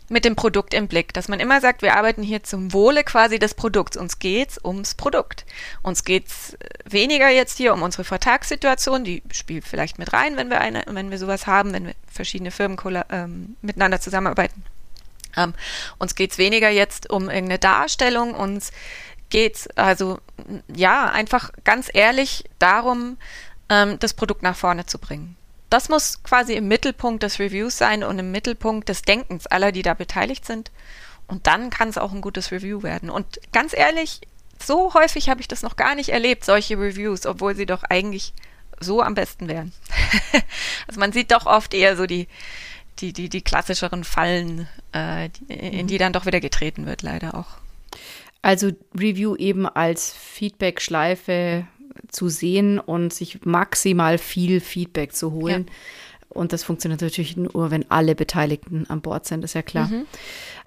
mit 0.10 0.26
dem 0.26 0.36
Produkt 0.36 0.74
im 0.74 0.88
Blick, 0.88 1.14
dass 1.14 1.28
man 1.28 1.40
immer 1.40 1.60
sagt, 1.60 1.82
wir 1.82 1.96
arbeiten 1.96 2.24
hier 2.24 2.44
zum 2.44 2.74
Wohle 2.74 3.04
quasi 3.04 3.40
des 3.40 3.54
Produkts. 3.54 3.98
Uns 3.98 4.20
geht's 4.20 4.60
ums 4.64 4.96
Produkt. 4.96 5.46
Uns 5.84 6.04
geht's 6.04 6.54
äh, 6.54 6.58
weniger 6.86 7.30
jetzt 7.30 7.58
hier 7.58 7.74
um 7.74 7.82
unsere 7.82 8.04
Vertragssituation, 8.04 9.04
die 9.04 9.24
spielt 9.32 9.66
vielleicht 9.66 10.00
mit 10.00 10.14
rein, 10.14 10.38
wenn 10.38 10.50
wir 10.50 10.62
eine, 10.62 10.84
wenn 10.88 11.12
wir 11.12 11.18
sowas 11.18 11.48
haben, 11.48 11.74
wenn 11.74 11.88
wir 11.88 11.94
verschiedene 12.12 12.52
Firmen 12.52 12.78
ähm, 13.12 13.58
miteinander 13.62 14.00
zusammenarbeiten. 14.00 14.64
Ähm, 15.36 15.54
uns 16.00 16.16
geht's 16.16 16.38
weniger 16.38 16.70
jetzt 16.70 17.10
um 17.10 17.24
irgendeine 17.24 17.60
Darstellung, 17.60 18.34
uns 18.34 18.72
geht's 19.30 19.68
also 19.76 20.20
ja 20.74 21.10
einfach 21.10 21.52
ganz 21.66 21.90
ehrlich 21.94 22.46
darum, 22.60 23.18
ähm, 23.70 24.00
das 24.00 24.14
Produkt 24.14 24.42
nach 24.42 24.56
vorne 24.56 24.86
zu 24.86 25.00
bringen 25.00 25.36
das 25.70 25.90
muss 25.90 26.24
quasi 26.24 26.54
im 26.54 26.68
Mittelpunkt 26.68 27.24
des 27.24 27.40
Reviews 27.40 27.78
sein 27.78 28.04
und 28.04 28.20
im 28.20 28.32
Mittelpunkt 28.32 28.90
des 28.90 29.02
Denkens 29.02 29.48
aller, 29.48 29.72
die 29.72 29.82
da 29.82 29.94
beteiligt 29.94 30.46
sind. 30.46 30.72
Und 31.28 31.48
dann 31.48 31.70
kann 31.70 31.90
es 31.90 31.98
auch 31.98 32.14
ein 32.14 32.22
gutes 32.22 32.52
Review 32.52 32.84
werden. 32.84 33.10
Und 33.10 33.40
ganz 33.52 33.76
ehrlich, 33.76 34.22
so 34.64 34.94
häufig 34.94 35.30
habe 35.30 35.42
ich 35.42 35.48
das 35.48 35.62
noch 35.62 35.76
gar 35.76 35.96
nicht 35.96 36.10
erlebt, 36.10 36.46
solche 36.46 36.78
Reviews, 36.78 37.26
obwohl 37.26 37.56
sie 37.56 37.66
doch 37.66 37.84
eigentlich 37.84 38.34
so 38.80 39.02
am 39.02 39.14
besten 39.14 39.48
wären. 39.48 39.74
also 40.88 41.00
man 41.00 41.12
sieht 41.12 41.32
doch 41.32 41.46
oft 41.46 41.74
eher 41.74 41.98
so 41.98 42.06
die, 42.06 42.28
die, 43.00 43.12
die, 43.12 43.30
die 43.30 43.42
klassischeren 43.42 44.04
Fallen, 44.04 44.68
äh, 44.94 45.30
die, 45.30 45.54
in 45.54 45.86
mhm. 45.86 45.88
die 45.88 45.98
dann 45.98 46.14
doch 46.14 46.26
wieder 46.26 46.40
getreten 46.40 46.86
wird, 46.86 47.02
leider 47.02 47.36
auch. 47.36 47.58
Also 48.42 48.72
Review 48.98 49.36
eben 49.36 49.68
als 49.68 50.14
Feedback-Schleife 50.14 51.68
zu 52.08 52.30
sehen 52.30 52.80
und 52.80 53.14
sich 53.14 53.46
maximal 53.46 54.18
viel 54.18 54.60
Feedback 54.60 55.14
zu 55.14 55.32
holen. 55.32 55.66
Ja. 55.68 55.74
Und 56.30 56.54
das 56.54 56.64
funktioniert 56.64 57.02
natürlich 57.02 57.38
nur, 57.38 57.72
wenn 57.72 57.90
alle 57.90 58.14
Beteiligten 58.14 58.86
an 58.90 59.02
Bord 59.02 59.26
sind, 59.26 59.44
ist 59.44 59.56
ja 59.56 59.62
klar. 59.62 59.88
Mhm. 59.88 60.06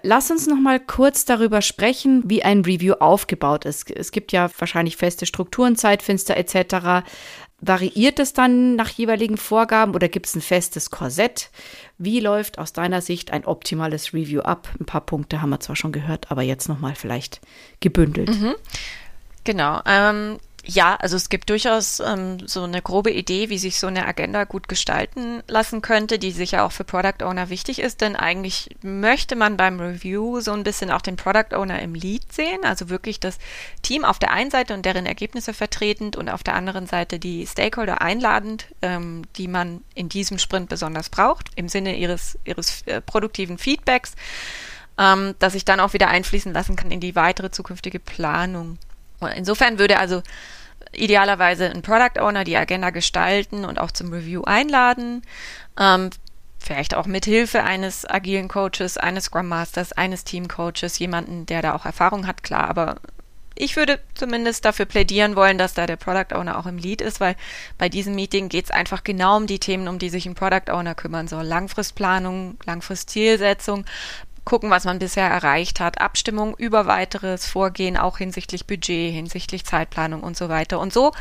Lass 0.02 0.30
uns 0.30 0.46
noch 0.46 0.58
mal 0.58 0.80
kurz 0.80 1.24
darüber 1.26 1.60
sprechen, 1.62 2.22
wie 2.26 2.42
ein 2.42 2.62
Review 2.62 2.94
aufgebaut 2.94 3.66
ist. 3.66 3.90
Es 3.90 4.10
gibt 4.10 4.32
ja 4.32 4.50
wahrscheinlich 4.58 4.96
feste 4.96 5.26
Strukturen, 5.26 5.76
Zeitfenster 5.76 6.36
etc. 6.36 7.06
Variiert 7.60 8.18
es 8.18 8.32
dann 8.32 8.74
nach 8.74 8.88
jeweiligen 8.88 9.36
Vorgaben 9.36 9.94
oder 9.94 10.08
gibt 10.08 10.26
es 10.26 10.34
ein 10.34 10.40
festes 10.40 10.90
Korsett? 10.90 11.50
Wie 11.98 12.20
läuft 12.20 12.58
aus 12.58 12.72
deiner 12.72 13.02
Sicht 13.02 13.30
ein 13.30 13.44
optimales 13.44 14.14
Review 14.14 14.40
ab? 14.40 14.68
Ein 14.80 14.86
paar 14.86 15.02
Punkte 15.02 15.42
haben 15.42 15.50
wir 15.50 15.60
zwar 15.60 15.76
schon 15.76 15.92
gehört, 15.92 16.30
aber 16.30 16.42
jetzt 16.42 16.68
noch 16.68 16.80
mal 16.80 16.94
vielleicht 16.94 17.40
gebündelt. 17.80 18.30
Mhm. 18.30 18.54
Genau. 19.44 19.80
Ähm, 19.84 20.38
ja, 20.66 20.94
also 20.96 21.16
es 21.16 21.30
gibt 21.30 21.48
durchaus 21.48 22.00
ähm, 22.00 22.46
so 22.46 22.62
eine 22.62 22.82
grobe 22.82 23.10
Idee, 23.10 23.48
wie 23.48 23.56
sich 23.56 23.80
so 23.80 23.86
eine 23.86 24.06
Agenda 24.06 24.44
gut 24.44 24.68
gestalten 24.68 25.42
lassen 25.48 25.80
könnte, 25.80 26.18
die 26.18 26.32
sicher 26.32 26.64
auch 26.64 26.72
für 26.72 26.84
Product 26.84 27.24
Owner 27.24 27.48
wichtig 27.48 27.78
ist, 27.78 28.02
denn 28.02 28.14
eigentlich 28.14 28.68
möchte 28.82 29.36
man 29.36 29.56
beim 29.56 29.80
Review 29.80 30.40
so 30.40 30.52
ein 30.52 30.62
bisschen 30.62 30.90
auch 30.90 31.00
den 31.00 31.16
Product 31.16 31.54
Owner 31.56 31.80
im 31.80 31.94
Lead 31.94 32.30
sehen, 32.32 32.60
also 32.62 32.90
wirklich 32.90 33.20
das 33.20 33.38
Team 33.82 34.04
auf 34.04 34.18
der 34.18 34.32
einen 34.32 34.50
Seite 34.50 34.74
und 34.74 34.84
deren 34.84 35.06
Ergebnisse 35.06 35.54
vertretend 35.54 36.16
und 36.16 36.28
auf 36.28 36.42
der 36.42 36.54
anderen 36.54 36.86
Seite 36.86 37.18
die 37.18 37.46
Stakeholder 37.46 38.02
einladend, 38.02 38.66
ähm, 38.82 39.22
die 39.36 39.48
man 39.48 39.82
in 39.94 40.10
diesem 40.10 40.38
Sprint 40.38 40.68
besonders 40.68 41.08
braucht, 41.08 41.46
im 41.56 41.68
Sinne 41.68 41.96
ihres, 41.96 42.38
ihres 42.44 42.82
äh, 42.82 43.00
produktiven 43.00 43.56
Feedbacks, 43.56 44.12
ähm, 44.98 45.34
dass 45.38 45.54
ich 45.54 45.64
dann 45.64 45.80
auch 45.80 45.94
wieder 45.94 46.08
einfließen 46.08 46.52
lassen 46.52 46.76
kann 46.76 46.90
in 46.90 47.00
die 47.00 47.16
weitere 47.16 47.50
zukünftige 47.50 47.98
Planung. 47.98 48.78
Insofern 49.28 49.78
würde 49.78 49.98
also 49.98 50.22
idealerweise 50.92 51.70
ein 51.70 51.82
Product 51.82 52.20
Owner 52.20 52.44
die 52.44 52.56
Agenda 52.56 52.90
gestalten 52.90 53.64
und 53.64 53.78
auch 53.78 53.90
zum 53.90 54.12
Review 54.12 54.42
einladen. 54.42 55.22
Ähm, 55.78 56.10
vielleicht 56.58 56.94
auch 56.94 57.06
mit 57.06 57.24
Hilfe 57.24 57.62
eines 57.62 58.08
agilen 58.08 58.48
Coaches, 58.48 58.96
eines 58.96 59.24
Scrum 59.24 59.48
Masters, 59.48 59.92
eines 59.92 60.24
Team 60.24 60.48
Coaches, 60.48 60.98
jemanden, 60.98 61.46
der 61.46 61.62
da 61.62 61.74
auch 61.74 61.86
Erfahrung 61.86 62.26
hat, 62.26 62.42
klar. 62.42 62.68
Aber 62.68 62.96
ich 63.54 63.76
würde 63.76 64.00
zumindest 64.14 64.64
dafür 64.64 64.86
plädieren 64.86 65.36
wollen, 65.36 65.58
dass 65.58 65.74
da 65.74 65.86
der 65.86 65.96
Product 65.96 66.34
Owner 66.34 66.58
auch 66.58 66.66
im 66.66 66.78
Lead 66.78 67.00
ist, 67.02 67.20
weil 67.20 67.36
bei 67.76 67.88
diesem 67.88 68.14
Meeting 68.14 68.48
geht 68.48 68.66
es 68.66 68.70
einfach 68.70 69.04
genau 69.04 69.36
um 69.36 69.46
die 69.46 69.58
Themen, 69.58 69.88
um 69.88 69.98
die 69.98 70.08
sich 70.08 70.26
ein 70.26 70.34
Product 70.34 70.72
Owner 70.72 70.94
kümmern 70.94 71.28
soll. 71.28 71.44
Langfristplanung, 71.44 72.56
Langfristzielsetzung, 72.64 73.84
gucken, 74.50 74.70
was 74.70 74.84
man 74.84 74.98
bisher 74.98 75.28
erreicht 75.28 75.78
hat, 75.78 76.00
Abstimmung 76.00 76.56
über 76.56 76.86
weiteres 76.86 77.46
Vorgehen, 77.46 77.96
auch 77.96 78.18
hinsichtlich 78.18 78.66
Budget, 78.66 79.14
hinsichtlich 79.14 79.64
Zeitplanung 79.64 80.24
und 80.24 80.36
so 80.36 80.48
weiter. 80.48 80.80
Und 80.80 80.92
so 80.92 81.12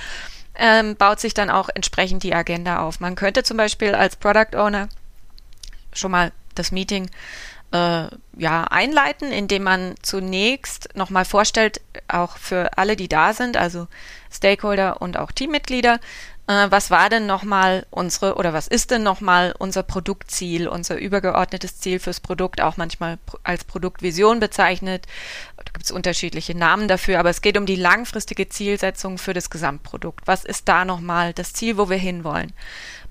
ähm, 0.56 0.96
baut 0.96 1.20
sich 1.20 1.36
dann 1.36 1.52
auch 1.52 1.70
entsprechend 1.72 2.24
die 2.24 2.34
Agenda 2.34 2.80
auf. 2.80 3.00
Man 3.00 3.14
könnte 3.14 3.44
zum 3.44 3.56
Beispiel 3.56 3.94
als 3.94 4.16
Product 4.16 4.58
Owner 4.58 4.90
schon 5.94 6.10
mal 6.10 6.32
das 6.56 6.72
Meeting 6.72 7.12
äh, 7.72 8.08
ja, 8.36 8.64
einleiten, 8.64 9.32
indem 9.32 9.62
man 9.62 9.94
zunächst 10.02 10.90
nochmal 10.96 11.24
vorstellt, 11.24 11.82
auch 12.08 12.36
für 12.36 12.80
alle, 12.80 12.96
die 12.96 13.10
da 13.10 13.34
sind, 13.34 13.58
also 13.58 13.86
Stakeholder 14.32 15.04
und 15.04 15.18
auch 15.18 15.32
Teammitglieder, 15.32 16.00
äh, 16.50 16.72
was 16.72 16.90
war 16.90 17.10
denn 17.10 17.28
nochmal 17.28 17.86
unsere 17.92 18.36
oder 18.36 18.54
was 18.54 18.68
ist 18.68 18.90
denn 18.90 19.04
nochmal 19.04 19.54
unser 19.60 19.84
Produktziel, 19.84 20.68
unser 20.68 20.98
übergeordnetes 20.98 21.80
Ziel 21.80 22.00
fürs 22.00 22.20
Produkt, 22.20 22.60
auch 22.60 22.76
manchmal 22.76 23.20
als 23.44 23.64
Produktvision 23.64 24.40
bezeichnet. 24.40 25.06
Da 25.58 25.64
gibt 25.72 25.86
es 25.86 25.92
unterschiedliche 25.92 26.58
Namen 26.58 26.88
dafür, 26.88 27.20
aber 27.20 27.30
es 27.30 27.42
geht 27.42 27.56
um 27.56 27.68
die 27.68 27.76
langfristige 27.76 28.50
Zielsetzung 28.50 29.20
für 29.20 29.36
das 29.36 29.52
Gesamtprodukt. 29.52 30.26
Was 30.26 30.44
ist 30.44 30.68
da 30.68 30.86
nochmal 30.86 31.34
das 31.34 31.54
Ziel, 31.54 31.78
wo 31.78 31.88
wir 31.90 31.98
hinwollen? 31.98 32.52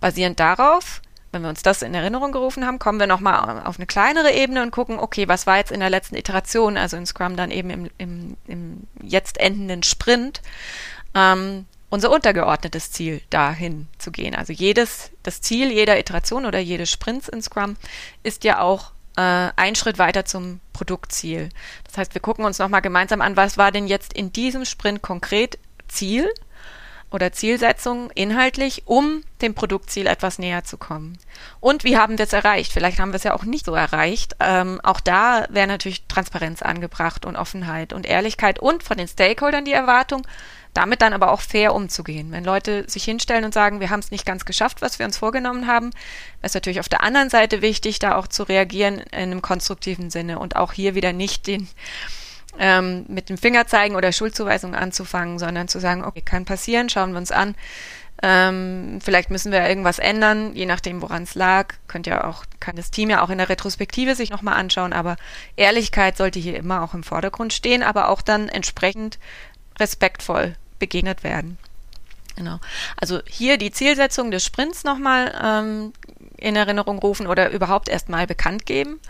Basierend 0.00 0.40
darauf 0.40 1.00
wenn 1.30 1.42
wir 1.42 1.50
uns 1.50 1.62
das 1.62 1.82
in 1.82 1.92
Erinnerung 1.92 2.32
gerufen 2.32 2.66
haben, 2.66 2.78
kommen 2.78 2.98
wir 2.98 3.06
nochmal 3.06 3.62
auf 3.66 3.76
eine 3.76 3.84
kleinere 3.84 4.32
Ebene 4.32 4.62
und 4.62 4.70
gucken, 4.70 4.98
okay, 4.98 5.28
was 5.28 5.46
war 5.46 5.58
jetzt 5.58 5.70
in 5.70 5.80
der 5.80 5.90
letzten 5.90 6.16
Iteration, 6.16 6.78
also 6.78 6.96
in 6.96 7.04
Scrum 7.04 7.36
dann 7.36 7.50
eben 7.50 7.68
im, 7.68 7.90
im, 7.98 8.36
im 8.46 8.86
jetzt 9.02 9.38
endenden 9.38 9.82
Sprint, 9.82 10.40
ähm, 11.14 11.66
unser 11.90 12.10
untergeordnetes 12.10 12.90
Ziel 12.90 13.22
dahin 13.30 13.88
zu 13.98 14.10
gehen. 14.10 14.34
Also 14.34 14.52
jedes, 14.52 15.10
das 15.22 15.40
Ziel 15.40 15.72
jeder 15.72 15.98
Iteration 15.98 16.46
oder 16.46 16.58
jedes 16.58 16.90
Sprints 16.90 17.28
in 17.28 17.42
Scrum 17.42 17.76
ist 18.22 18.44
ja 18.44 18.60
auch 18.60 18.92
äh, 19.16 19.50
ein 19.56 19.74
Schritt 19.74 19.98
weiter 19.98 20.24
zum 20.24 20.60
Produktziel. 20.72 21.48
Das 21.84 21.96
heißt, 21.96 22.14
wir 22.14 22.20
gucken 22.20 22.44
uns 22.44 22.58
nochmal 22.58 22.82
gemeinsam 22.82 23.20
an, 23.20 23.36
was 23.36 23.58
war 23.58 23.72
denn 23.72 23.86
jetzt 23.86 24.12
in 24.12 24.32
diesem 24.32 24.64
Sprint 24.64 25.02
konkret 25.02 25.58
Ziel 25.88 26.28
oder 27.10 27.32
Zielsetzung 27.32 28.10
inhaltlich, 28.14 28.82
um 28.86 29.22
dem 29.40 29.54
Produktziel 29.54 30.06
etwas 30.06 30.38
näher 30.38 30.64
zu 30.64 30.76
kommen. 30.76 31.18
Und 31.60 31.84
wie 31.84 31.96
haben 31.96 32.18
wir 32.18 32.24
es 32.24 32.32
erreicht? 32.32 32.72
Vielleicht 32.72 32.98
haben 32.98 33.12
wir 33.12 33.16
es 33.16 33.24
ja 33.24 33.34
auch 33.34 33.44
nicht 33.44 33.64
so 33.64 33.74
erreicht. 33.74 34.36
Ähm, 34.40 34.80
auch 34.82 35.00
da 35.00 35.46
wäre 35.48 35.66
natürlich 35.66 36.06
Transparenz 36.06 36.60
angebracht 36.60 37.24
und 37.24 37.36
Offenheit 37.36 37.92
und 37.92 38.06
Ehrlichkeit 38.06 38.58
und 38.58 38.82
von 38.82 38.98
den 38.98 39.08
Stakeholdern 39.08 39.64
die 39.64 39.72
Erwartung, 39.72 40.26
damit 40.74 41.00
dann 41.00 41.14
aber 41.14 41.32
auch 41.32 41.40
fair 41.40 41.74
umzugehen. 41.74 42.30
Wenn 42.30 42.44
Leute 42.44 42.84
sich 42.88 43.04
hinstellen 43.04 43.44
und 43.44 43.54
sagen, 43.54 43.80
wir 43.80 43.90
haben 43.90 44.00
es 44.00 44.10
nicht 44.10 44.26
ganz 44.26 44.44
geschafft, 44.44 44.82
was 44.82 44.98
wir 44.98 45.06
uns 45.06 45.16
vorgenommen 45.16 45.66
haben, 45.66 45.90
ist 46.42 46.54
natürlich 46.54 46.80
auf 46.80 46.90
der 46.90 47.02
anderen 47.02 47.30
Seite 47.30 47.62
wichtig, 47.62 47.98
da 47.98 48.16
auch 48.16 48.26
zu 48.26 48.42
reagieren 48.42 48.98
in 48.98 49.18
einem 49.18 49.42
konstruktiven 49.42 50.10
Sinne 50.10 50.38
und 50.38 50.56
auch 50.56 50.72
hier 50.72 50.94
wieder 50.94 51.12
nicht 51.12 51.46
den 51.46 51.68
ähm, 52.58 53.04
mit 53.08 53.28
dem 53.28 53.38
Finger 53.38 53.66
zeigen 53.66 53.96
oder 53.96 54.12
Schuldzuweisung 54.12 54.74
anzufangen, 54.74 55.38
sondern 55.38 55.68
zu 55.68 55.78
sagen, 55.80 56.04
okay, 56.04 56.22
kann 56.22 56.44
passieren, 56.44 56.88
schauen 56.88 57.12
wir 57.12 57.18
uns 57.18 57.32
an. 57.32 57.54
Ähm, 58.20 58.98
vielleicht 59.00 59.30
müssen 59.30 59.52
wir 59.52 59.68
irgendwas 59.68 60.00
ändern, 60.00 60.54
je 60.54 60.66
nachdem, 60.66 61.00
woran 61.02 61.22
es 61.22 61.36
lag. 61.36 61.74
Könnt 61.86 62.08
ja 62.08 62.24
auch, 62.24 62.44
kann 62.58 62.74
das 62.74 62.90
Team 62.90 63.10
ja 63.10 63.22
auch 63.22 63.30
in 63.30 63.38
der 63.38 63.48
Retrospektive 63.48 64.16
sich 64.16 64.30
nochmal 64.30 64.54
anschauen, 64.54 64.92
aber 64.92 65.16
Ehrlichkeit 65.54 66.16
sollte 66.16 66.40
hier 66.40 66.56
immer 66.56 66.82
auch 66.82 66.94
im 66.94 67.04
Vordergrund 67.04 67.52
stehen, 67.52 67.84
aber 67.84 68.08
auch 68.08 68.20
dann 68.20 68.48
entsprechend 68.48 69.18
respektvoll 69.78 70.56
begegnet 70.80 71.22
werden. 71.22 71.58
Genau. 72.34 72.58
Also 72.96 73.20
hier 73.28 73.56
die 73.56 73.70
Zielsetzung 73.70 74.30
des 74.30 74.44
Sprints 74.44 74.82
nochmal 74.84 75.32
ähm, 75.42 75.92
in 76.36 76.56
Erinnerung 76.56 76.98
rufen 76.98 77.26
oder 77.26 77.50
überhaupt 77.50 77.88
erstmal 77.88 78.26
bekannt 78.26 78.66
geben 78.66 79.00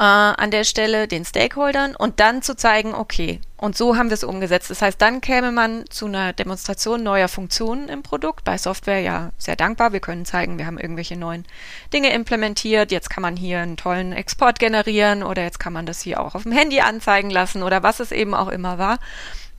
äh, 0.00 0.02
an 0.02 0.50
der 0.50 0.64
Stelle 0.64 1.06
den 1.06 1.26
Stakeholdern 1.26 1.94
und 1.94 2.20
dann 2.20 2.40
zu 2.40 2.56
zeigen, 2.56 2.94
okay, 2.94 3.38
und 3.58 3.76
so 3.76 3.98
haben 3.98 4.08
wir 4.08 4.14
es 4.14 4.24
umgesetzt. 4.24 4.70
Das 4.70 4.80
heißt, 4.80 5.00
dann 5.02 5.20
käme 5.20 5.52
man 5.52 5.84
zu 5.90 6.06
einer 6.06 6.32
Demonstration 6.32 7.02
neuer 7.02 7.28
Funktionen 7.28 7.90
im 7.90 8.02
Produkt. 8.02 8.42
Bei 8.42 8.56
Software 8.56 9.00
ja 9.00 9.32
sehr 9.36 9.56
dankbar. 9.56 9.92
Wir 9.92 10.00
können 10.00 10.24
zeigen, 10.24 10.56
wir 10.56 10.64
haben 10.64 10.78
irgendwelche 10.78 11.18
neuen 11.18 11.44
Dinge 11.92 12.14
implementiert. 12.14 12.90
Jetzt 12.90 13.10
kann 13.10 13.20
man 13.20 13.36
hier 13.36 13.60
einen 13.60 13.76
tollen 13.76 14.14
Export 14.14 14.58
generieren 14.58 15.22
oder 15.22 15.42
jetzt 15.42 15.60
kann 15.60 15.74
man 15.74 15.84
das 15.84 16.00
hier 16.00 16.20
auch 16.20 16.34
auf 16.34 16.44
dem 16.44 16.52
Handy 16.52 16.80
anzeigen 16.80 17.28
lassen 17.28 17.62
oder 17.62 17.82
was 17.82 18.00
es 18.00 18.10
eben 18.10 18.32
auch 18.32 18.48
immer 18.48 18.78
war 18.78 18.98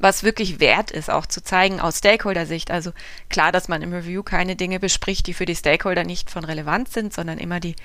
was 0.02 0.24
wirklich 0.24 0.60
wert 0.60 0.92
ist, 0.92 1.10
auch 1.10 1.26
zu 1.26 1.44
zeigen 1.44 1.80
aus 1.80 2.00
Stakeholder-Sicht. 2.00 2.72
Also 2.72 2.92
klar, 3.30 3.52
dass 3.52 3.68
man 3.68 3.82
im 3.82 3.94
Review 3.94 4.24
keine 4.24 4.56
Dinge 4.56 4.80
bespricht, 4.80 5.28
die 5.28 5.34
für 5.34 5.46
die 5.46 5.56
Stakeholder 5.56 6.04
nicht 6.04 6.30
von 6.30 6.44
Relevanz 6.44 6.94
sind, 6.94 7.14
sondern 7.14 7.38
immer 7.38 7.60
die 7.60 7.76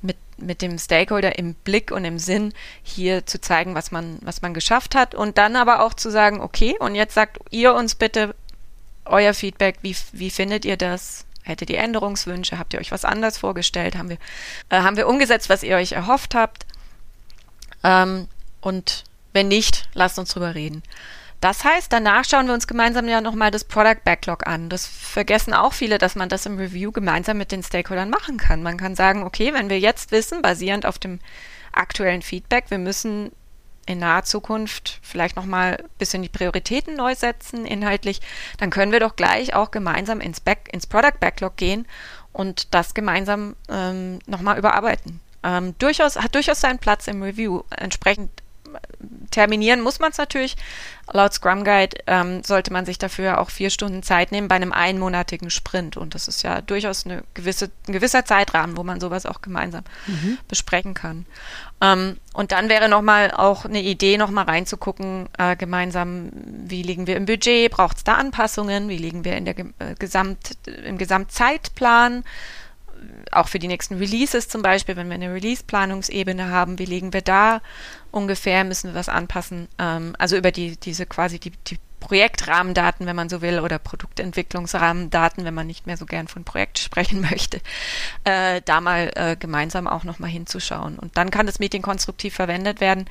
mit, 0.00 0.16
mit 0.38 0.62
dem 0.62 0.78
Stakeholder 0.78 1.38
im 1.38 1.54
Blick 1.54 1.90
und 1.90 2.04
im 2.04 2.18
Sinn 2.18 2.54
hier 2.82 3.26
zu 3.26 3.40
zeigen, 3.40 3.74
was 3.74 3.90
man, 3.90 4.18
was 4.22 4.42
man 4.42 4.54
geschafft 4.54 4.94
hat 4.94 5.14
und 5.14 5.38
dann 5.38 5.56
aber 5.56 5.82
auch 5.82 5.94
zu 5.94 6.10
sagen, 6.10 6.40
okay, 6.40 6.76
und 6.78 6.94
jetzt 6.94 7.14
sagt 7.14 7.38
ihr 7.50 7.74
uns 7.74 7.94
bitte 7.94 8.34
euer 9.04 9.34
Feedback, 9.34 9.78
wie, 9.82 9.96
wie 10.12 10.30
findet 10.30 10.64
ihr 10.64 10.76
das? 10.76 11.26
Hättet 11.42 11.70
ihr 11.70 11.78
Änderungswünsche? 11.78 12.58
Habt 12.58 12.74
ihr 12.74 12.80
euch 12.80 12.92
was 12.92 13.06
anders 13.06 13.38
vorgestellt? 13.38 13.96
Haben 13.96 14.10
wir, 14.10 14.18
äh, 14.68 14.82
haben 14.82 14.96
wir 14.96 15.08
umgesetzt, 15.08 15.48
was 15.48 15.62
ihr 15.62 15.76
euch 15.76 15.92
erhofft 15.92 16.34
habt? 16.34 16.66
Ähm, 17.82 18.28
und 18.60 19.04
wenn 19.32 19.48
nicht, 19.48 19.88
lasst 19.94 20.18
uns 20.18 20.32
drüber 20.32 20.54
reden. 20.54 20.82
Das 21.40 21.64
heißt, 21.64 21.92
danach 21.92 22.24
schauen 22.24 22.46
wir 22.48 22.54
uns 22.54 22.66
gemeinsam 22.66 23.08
ja 23.08 23.20
nochmal 23.20 23.52
das 23.52 23.64
Product 23.64 24.02
Backlog 24.04 24.46
an. 24.46 24.68
Das 24.68 24.86
vergessen 24.86 25.54
auch 25.54 25.72
viele, 25.72 25.98
dass 25.98 26.16
man 26.16 26.28
das 26.28 26.46
im 26.46 26.58
Review 26.58 26.90
gemeinsam 26.90 27.38
mit 27.38 27.52
den 27.52 27.62
Stakeholdern 27.62 28.10
machen 28.10 28.38
kann. 28.38 28.62
Man 28.62 28.76
kann 28.76 28.96
sagen, 28.96 29.22
okay, 29.22 29.54
wenn 29.54 29.70
wir 29.70 29.78
jetzt 29.78 30.10
wissen, 30.10 30.42
basierend 30.42 30.84
auf 30.84 30.98
dem 30.98 31.20
aktuellen 31.72 32.22
Feedback, 32.22 32.70
wir 32.70 32.78
müssen 32.78 33.30
in 33.86 34.00
naher 34.00 34.24
Zukunft 34.24 34.98
vielleicht 35.02 35.36
nochmal 35.36 35.76
ein 35.76 35.88
bisschen 35.98 36.22
die 36.22 36.28
Prioritäten 36.28 36.94
neu 36.94 37.14
setzen, 37.14 37.64
inhaltlich, 37.64 38.20
dann 38.58 38.70
können 38.70 38.92
wir 38.92 39.00
doch 39.00 39.16
gleich 39.16 39.54
auch 39.54 39.70
gemeinsam 39.70 40.20
ins, 40.20 40.40
Back, 40.40 40.68
ins 40.72 40.86
Product 40.86 41.18
Backlog 41.20 41.56
gehen 41.56 41.86
und 42.32 42.74
das 42.74 42.94
gemeinsam 42.94 43.56
ähm, 43.70 44.18
nochmal 44.26 44.58
überarbeiten. 44.58 45.20
Ähm, 45.42 45.74
durchaus, 45.78 46.16
hat 46.16 46.34
durchaus 46.34 46.60
seinen 46.60 46.78
Platz 46.78 47.06
im 47.06 47.22
Review. 47.22 47.62
Entsprechend 47.70 48.30
terminieren 49.30 49.80
muss 49.80 49.98
man 49.98 50.10
es 50.10 50.18
natürlich. 50.18 50.56
Laut 51.10 51.32
Scrum 51.32 51.64
Guide 51.64 51.96
ähm, 52.06 52.42
sollte 52.44 52.72
man 52.72 52.84
sich 52.84 52.98
dafür 52.98 53.40
auch 53.40 53.50
vier 53.50 53.70
Stunden 53.70 54.02
Zeit 54.02 54.30
nehmen 54.30 54.48
bei 54.48 54.56
einem 54.56 54.72
einmonatigen 54.72 55.50
Sprint. 55.50 55.96
Und 55.96 56.14
das 56.14 56.28
ist 56.28 56.42
ja 56.42 56.60
durchaus 56.60 57.06
eine 57.06 57.24
gewisse, 57.34 57.70
ein 57.86 57.92
gewisser 57.92 58.24
Zeitrahmen, 58.24 58.76
wo 58.76 58.84
man 58.84 59.00
sowas 59.00 59.24
auch 59.24 59.40
gemeinsam 59.40 59.84
mhm. 60.06 60.38
besprechen 60.48 60.94
kann. 60.94 61.24
Ähm, 61.80 62.18
und 62.34 62.52
dann 62.52 62.68
wäre 62.68 62.88
nochmal 62.88 63.30
auch 63.30 63.64
eine 63.64 63.82
Idee, 63.82 64.18
nochmal 64.18 64.44
reinzugucken, 64.44 65.28
äh, 65.38 65.56
gemeinsam, 65.56 66.30
wie 66.32 66.82
liegen 66.82 67.06
wir 67.06 67.16
im 67.16 67.26
Budget, 67.26 67.70
braucht 67.70 67.98
es 67.98 68.04
da 68.04 68.14
Anpassungen, 68.14 68.88
wie 68.88 68.98
liegen 68.98 69.24
wir 69.24 69.36
in 69.36 69.44
der 69.44 69.58
äh, 69.58 69.94
Gesamt, 69.98 70.58
im 70.84 70.98
Gesamtzeitplan, 70.98 72.24
auch 73.32 73.48
für 73.48 73.58
die 73.58 73.68
nächsten 73.68 73.96
Releases 73.96 74.48
zum 74.48 74.62
Beispiel, 74.62 74.96
wenn 74.96 75.08
wir 75.08 75.14
eine 75.14 75.32
Release-Planungsebene 75.32 76.50
haben, 76.50 76.78
wie 76.78 76.84
liegen 76.84 77.12
wir 77.12 77.22
da 77.22 77.60
ungefähr, 78.10 78.64
müssen 78.64 78.90
wir 78.90 78.94
was 78.94 79.08
anpassen. 79.08 79.68
Ähm, 79.78 80.14
also 80.18 80.36
über 80.36 80.52
die, 80.52 80.76
diese 80.76 81.06
quasi 81.06 81.38
die, 81.38 81.52
die 81.66 81.78
Projektrahmendaten, 82.00 83.06
wenn 83.06 83.16
man 83.16 83.28
so 83.28 83.42
will, 83.42 83.60
oder 83.60 83.78
Produktentwicklungsrahmendaten, 83.78 85.44
wenn 85.44 85.54
man 85.54 85.66
nicht 85.66 85.86
mehr 85.86 85.96
so 85.96 86.06
gern 86.06 86.28
von 86.28 86.44
Projekt 86.44 86.78
sprechen 86.78 87.20
möchte, 87.20 87.60
äh, 88.24 88.60
da 88.64 88.80
mal 88.80 89.10
äh, 89.14 89.36
gemeinsam 89.36 89.86
auch 89.86 90.04
nochmal 90.04 90.30
hinzuschauen. 90.30 90.98
Und 90.98 91.16
dann 91.16 91.30
kann 91.30 91.46
das 91.46 91.58
Meeting 91.58 91.82
konstruktiv 91.82 92.34
verwendet 92.34 92.80
werden. 92.80 93.06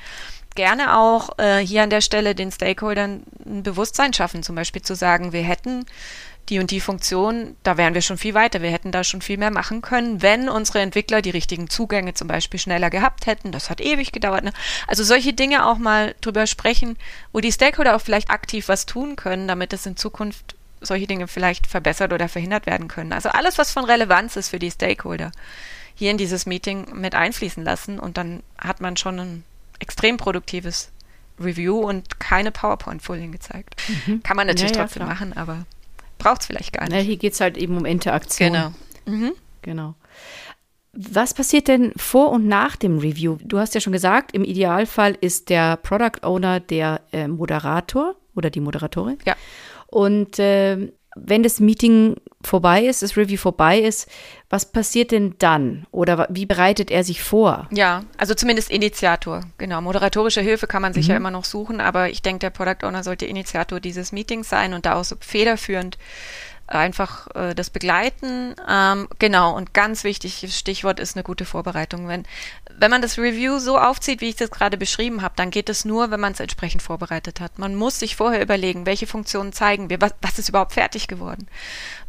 Gerne 0.55 0.97
auch 0.97 1.37
äh, 1.37 1.59
hier 1.59 1.83
an 1.83 1.91
der 1.91 2.01
Stelle 2.01 2.33
den 2.33 2.51
Stakeholdern 2.51 3.23
ein 3.45 3.61
Bewusstsein 3.61 4.13
schaffen, 4.13 4.41
zum 4.41 4.55
Beispiel 4.55 4.81
zu 4.81 4.95
sagen, 4.95 5.31
wir 5.31 5.43
hätten 5.43 5.85
die 6.49 6.59
und 6.59 6.71
die 6.71 6.79
Funktion, 6.79 7.55
da 7.63 7.77
wären 7.77 7.93
wir 7.93 8.01
schon 8.01 8.17
viel 8.17 8.33
weiter. 8.33 8.61
Wir 8.61 8.71
hätten 8.71 8.91
da 8.91 9.03
schon 9.03 9.21
viel 9.21 9.37
mehr 9.37 9.51
machen 9.51 9.81
können, 9.81 10.21
wenn 10.21 10.47
unsere 10.47 10.79
Entwickler 10.79 11.21
die 11.21 11.29
richtigen 11.29 11.69
Zugänge 11.69 12.13
zum 12.13 12.27
Beispiel 12.27 12.59
schneller 12.59 12.89
gehabt 12.89 13.25
hätten. 13.25 13.51
Das 13.51 13.69
hat 13.69 13.81
ewig 13.81 14.11
gedauert. 14.11 14.43
Ne? 14.43 14.53
Also 14.87 15.03
solche 15.03 15.33
Dinge 15.33 15.65
auch 15.65 15.77
mal 15.77 16.15
drüber 16.21 16.47
sprechen, 16.47 16.97
wo 17.33 17.41
die 17.41 17.51
Stakeholder 17.51 17.95
auch 17.95 18.01
vielleicht 18.01 18.29
aktiv 18.29 18.69
was 18.69 18.85
tun 18.85 19.15
können, 19.15 19.47
damit 19.47 19.73
es 19.73 19.85
in 19.85 19.97
Zukunft 19.97 20.55
solche 20.79 21.07
Dinge 21.07 21.27
vielleicht 21.27 21.67
verbessert 21.67 22.13
oder 22.13 22.29
verhindert 22.29 22.65
werden 22.65 22.87
können. 22.87 23.11
Also 23.11 23.29
alles, 23.29 23.57
was 23.57 23.71
von 23.71 23.83
Relevanz 23.83 24.35
ist 24.35 24.49
für 24.49 24.59
die 24.59 24.71
Stakeholder, 24.71 25.31
hier 25.95 26.11
in 26.11 26.17
dieses 26.17 26.45
Meeting 26.45 26.93
mit 26.93 27.15
einfließen 27.15 27.63
lassen 27.63 27.99
und 27.99 28.17
dann 28.17 28.43
hat 28.57 28.79
man 28.79 28.95
schon 28.95 29.19
ein 29.19 29.43
extrem 29.79 30.17
produktives 30.17 30.91
Review 31.39 31.79
und 31.79 32.19
keine 32.19 32.51
PowerPoint-Folien 32.51 33.31
gezeigt. 33.31 33.75
Mhm. 34.05 34.23
Kann 34.23 34.37
man 34.37 34.47
natürlich 34.47 34.71
ja, 34.71 34.77
ja, 34.77 34.83
trotzdem 34.83 35.03
klar. 35.03 35.13
machen, 35.13 35.33
aber 35.33 35.65
braucht 36.17 36.41
es 36.41 36.47
vielleicht 36.47 36.73
gar 36.73 36.83
nicht. 36.83 36.93
Na, 36.93 36.99
hier 36.99 37.17
geht 37.17 37.33
es 37.33 37.41
halt 37.41 37.57
eben 37.57 37.77
um 37.77 37.85
Interaktion. 37.85 38.53
Genau. 38.53 38.71
Mhm. 39.05 39.33
Genau. 39.61 39.95
Was 40.93 41.33
passiert 41.33 41.67
denn 41.67 41.93
vor 41.95 42.31
und 42.31 42.47
nach 42.47 42.75
dem 42.75 42.97
Review? 42.97 43.37
Du 43.43 43.59
hast 43.59 43.75
ja 43.75 43.81
schon 43.81 43.93
gesagt, 43.93 44.31
im 44.33 44.43
Idealfall 44.43 45.15
ist 45.21 45.49
der 45.49 45.77
Product 45.77 46.23
Owner 46.23 46.59
der 46.59 47.01
äh, 47.11 47.27
Moderator 47.27 48.15
oder 48.35 48.49
die 48.49 48.61
Moderatorin. 48.61 49.17
Ja. 49.25 49.35
Und 49.87 50.39
äh, 50.39 50.91
wenn 51.25 51.43
das 51.43 51.59
Meeting 51.59 52.15
vorbei 52.41 52.85
ist, 52.85 53.01
das 53.01 53.17
Review 53.17 53.37
vorbei 53.37 53.79
ist, 53.79 54.09
was 54.49 54.71
passiert 54.71 55.11
denn 55.11 55.35
dann? 55.39 55.85
Oder 55.91 56.27
wie 56.29 56.45
bereitet 56.45 56.89
er 56.89 57.03
sich 57.03 57.21
vor? 57.21 57.67
Ja, 57.71 58.03
also 58.17 58.33
zumindest 58.33 58.71
Initiator. 58.71 59.41
Genau, 59.57 59.81
moderatorische 59.81 60.41
Hilfe 60.41 60.67
kann 60.67 60.81
man 60.81 60.93
sich 60.93 61.07
mhm. 61.07 61.11
ja 61.11 61.17
immer 61.17 61.31
noch 61.31 61.45
suchen, 61.45 61.81
aber 61.81 62.09
ich 62.09 62.21
denke, 62.21 62.39
der 62.39 62.49
Product 62.51 62.85
Owner 62.85 63.03
sollte 63.03 63.25
Initiator 63.25 63.79
dieses 63.79 64.11
Meetings 64.11 64.49
sein 64.49 64.73
und 64.73 64.85
da 64.85 64.95
auch 64.95 65.03
so 65.03 65.15
federführend 65.19 65.97
einfach 66.67 67.27
äh, 67.35 67.55
das 67.55 67.69
Begleiten. 67.69 68.55
Ähm, 68.67 69.07
genau, 69.19 69.55
und 69.55 69.73
ganz 69.73 70.03
wichtig, 70.03 70.45
Stichwort 70.55 70.99
ist 70.99 71.15
eine 71.15 71.23
gute 71.23 71.45
Vorbereitung. 71.45 72.07
Wenn, 72.07 72.25
wenn 72.77 72.91
man 72.91 73.01
das 73.01 73.17
Review 73.17 73.59
so 73.59 73.77
aufzieht, 73.77 74.21
wie 74.21 74.29
ich 74.29 74.35
das 74.35 74.51
gerade 74.51 74.77
beschrieben 74.77 75.21
habe, 75.21 75.33
dann 75.37 75.49
geht 75.49 75.69
es 75.69 75.85
nur, 75.85 76.11
wenn 76.11 76.19
man 76.19 76.33
es 76.33 76.39
entsprechend 76.39 76.81
vorbereitet 76.81 77.39
hat. 77.39 77.57
Man 77.57 77.75
muss 77.75 77.99
sich 77.99 78.15
vorher 78.15 78.41
überlegen, 78.41 78.85
welche 78.85 79.07
Funktionen 79.07 79.53
zeigen 79.53 79.89
wir, 79.89 80.01
was, 80.01 80.13
was 80.21 80.39
ist 80.39 80.49
überhaupt 80.49 80.73
fertig 80.73 81.07
geworden. 81.07 81.47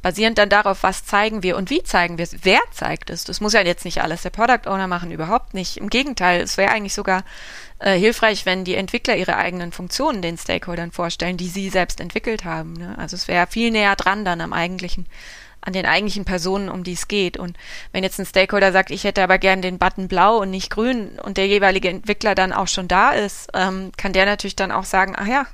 Basierend 0.03 0.39
dann 0.39 0.49
darauf, 0.49 0.83
was 0.83 1.05
zeigen 1.05 1.43
wir 1.43 1.57
und 1.57 1.71
wie 1.71 1.83
zeigen 1.83 2.19
wir 2.19 2.23
es, 2.23 2.37
wer 2.43 2.61
zeigt 2.71 3.11
es. 3.11 3.25
Das 3.25 3.41
muss 3.41 3.53
ja 3.53 3.63
jetzt 3.63 3.85
nicht 3.85 4.01
alles 4.03 4.23
der 4.23 4.31
Product 4.31 4.69
Owner 4.69 4.87
machen, 4.87 5.11
überhaupt 5.11 5.55
nicht. 5.55 5.77
Im 5.77 5.91
Gegenteil, 5.91 6.41
es 6.41 6.57
wäre 6.57 6.71
eigentlich 6.71 6.95
sogar 6.95 7.25
äh, 7.81 7.99
hilfreich, 7.99 8.47
wenn 8.47 8.65
die 8.65 8.77
Entwickler 8.77 9.17
ihre 9.17 9.37
eigenen 9.37 9.73
Funktionen 9.73 10.23
den 10.23 10.39
Stakeholdern 10.39 10.93
vorstellen, 10.93 11.37
die 11.37 11.49
sie 11.49 11.69
selbst 11.69 12.01
entwickelt 12.01 12.45
haben. 12.45 12.75
Ne? 12.75 12.95
Also 12.97 13.17
es 13.17 13.27
wäre 13.27 13.47
viel 13.49 13.71
näher 13.71 13.97
dran 13.97 14.25
dann 14.25 14.41
am 14.41 14.53
eigentlichen 14.53 15.07
an 15.61 15.73
den 15.73 15.87
eigentlichen 15.87 16.25
Personen, 16.25 16.69
um 16.69 16.85
die 16.85 16.93
es 16.93 17.09
geht. 17.09 17.37
Und 17.37 17.57
wenn 17.93 18.05
jetzt 18.05 18.19
ein 18.19 18.27
Stakeholder 18.27 18.73
sagt, 18.73 18.91
ich 18.91 19.05
hätte 19.05 19.23
aber 19.23 19.39
gern 19.39 19.61
den 19.61 19.79
Button 19.79 20.09
blau 20.09 20.39
und 20.39 20.51
nicht 20.51 20.71
grün 20.71 21.19
und 21.23 21.37
der 21.37 21.47
jeweilige 21.47 21.89
Entwickler 21.89 22.35
dann 22.35 22.53
auch 22.53 22.69
schon 22.69 22.89
da 22.89 23.11
ist, 23.11 23.51
ähm, 23.55 23.93
kann 23.97 24.13
der 24.13 24.25
natürlich 24.25 24.57
dann 24.57 24.73
auch 24.73 24.85
sagen, 24.85 25.15
ach 25.17 25.27
ja, 25.27 25.47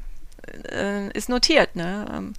äh, 0.71 1.09
ist 1.13 1.29
notiert, 1.29 1.77
ne? 1.77 2.07
Ähm, 2.13 2.35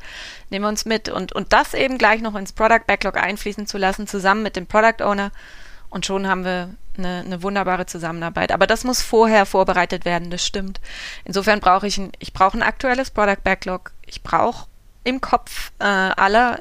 nehmen 0.49 0.65
wir 0.65 0.69
uns 0.69 0.85
mit. 0.85 1.09
Und, 1.09 1.33
und 1.33 1.53
das 1.53 1.73
eben 1.73 1.97
gleich 1.97 2.21
noch 2.21 2.35
ins 2.35 2.53
Product 2.53 2.85
Backlog 2.87 3.17
einfließen 3.17 3.67
zu 3.67 3.77
lassen, 3.77 4.07
zusammen 4.07 4.43
mit 4.43 4.55
dem 4.55 4.67
Product 4.67 5.03
Owner. 5.03 5.31
Und 5.89 6.05
schon 6.05 6.27
haben 6.27 6.43
wir 6.43 6.69
eine, 6.97 7.23
eine 7.25 7.43
wunderbare 7.43 7.85
Zusammenarbeit. 7.85 8.51
Aber 8.51 8.67
das 8.67 8.83
muss 8.83 9.01
vorher 9.01 9.45
vorbereitet 9.45 10.05
werden, 10.05 10.29
das 10.29 10.45
stimmt. 10.45 10.79
Insofern 11.23 11.59
brauche 11.59 11.87
ich 11.87 11.97
ein, 11.97 12.11
ich 12.19 12.33
brauche 12.33 12.57
ein 12.57 12.63
aktuelles 12.63 13.11
Product 13.11 13.43
Backlog. 13.43 13.91
Ich 14.05 14.21
brauche 14.21 14.67
im 15.05 15.21
Kopf 15.21 15.71
äh, 15.79 15.85
aller 15.85 16.59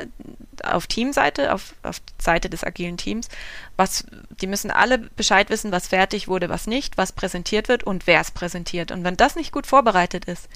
auf 0.62 0.87
Teamseite, 0.87 1.53
auf, 1.53 1.75
auf 1.83 2.01
Seite 2.21 2.49
des 2.49 2.62
agilen 2.62 2.97
Teams, 2.97 3.29
was, 3.77 4.05
die 4.40 4.47
müssen 4.47 4.71
alle 4.71 4.99
Bescheid 4.99 5.51
wissen, 5.51 5.73
was 5.73 5.88
fertig 5.88 6.29
wurde, 6.29 6.49
was 6.49 6.66
nicht, 6.66 6.97
was 6.97 7.12
präsentiert 7.12 7.68
wird 7.68 7.85
und 7.85 8.07
wer 8.07 8.21
es 8.21 8.31
präsentiert. 8.31 8.92
Und 8.92 9.03
wenn 9.03 9.16
das 9.16 9.35
nicht 9.35 9.51
gut 9.51 9.66
vorbereitet 9.66 10.27
ist, 10.27 10.49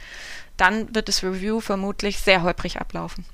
dann 0.58 0.94
wird 0.94 1.08
das 1.08 1.22
Review 1.22 1.60
vermutlich 1.60 2.18
sehr 2.18 2.42
holprig 2.42 2.80
ablaufen. 2.80 3.24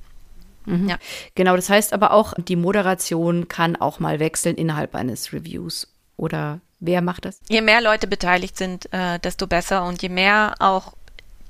Mhm. 0.67 0.89
Ja. 0.89 0.99
Genau, 1.35 1.57
das 1.57 1.69
heißt 1.69 1.93
aber 1.93 2.13
auch, 2.13 2.35
die 2.39 2.57
Moderation 2.57 3.49
kann 3.49 3.77
auch 3.77 3.99
mal 4.01 4.21
wechseln 4.21 4.57
innerhalb 4.57 4.95
eines 4.95 5.33
Reviews. 5.33 5.89
Oder 6.17 6.61
wer 6.81 7.03
macht 7.03 7.25
das? 7.25 7.41
Je 7.49 7.61
mehr 7.61 7.81
Leute 7.81 8.07
beteiligt 8.07 8.57
sind, 8.57 8.93
äh, 8.93 9.19
desto 9.19 9.47
besser 9.47 9.85
und 9.85 10.01
je 10.03 10.09
mehr 10.09 10.55
auch 10.61 10.95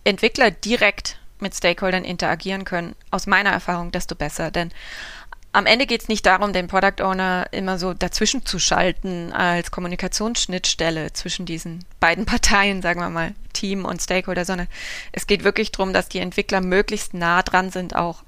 Entwickler 0.05 0.51
direkt 0.51 1.19
mit 1.41 1.55
Stakeholdern 1.55 2.05
interagieren 2.05 2.65
können, 2.65 2.95
aus 3.11 3.27
meiner 3.27 3.51
Erfahrung, 3.51 3.93
desto 3.93 4.15
besser. 4.15 4.51
Denn 4.51 4.71
am 5.55 5.67
Ende 5.67 5.87
geht 5.87 6.03
es 6.03 6.09
nicht 6.09 6.27
darum, 6.27 6.53
den 6.53 6.67
Product 6.67 7.01
Owner 7.01 7.47
immer 7.53 7.79
so 7.79 7.95
dazwischen 7.95 8.45
zu 8.45 8.59
schalten 8.59 9.33
als 9.33 9.71
Kommunikationsschnittstelle 9.71 11.13
zwischen 11.13 11.47
diesen 11.47 11.85
beiden 12.01 12.27
Parteien, 12.27 12.83
sagen 12.83 13.01
wir 13.01 13.09
mal, 13.09 13.35
Team 13.53 13.85
und 13.85 14.03
Stakeholder, 14.03 14.45
sondern 14.45 14.67
es 15.13 15.29
geht 15.29 15.45
wirklich 15.45 15.71
darum, 15.71 15.93
dass 15.93 16.09
die 16.09 16.19
Entwickler 16.19 16.61
möglichst 16.61 17.15
nah 17.15 17.43
dran 17.43 17.71
sind 17.71 17.95
auch 17.95 18.25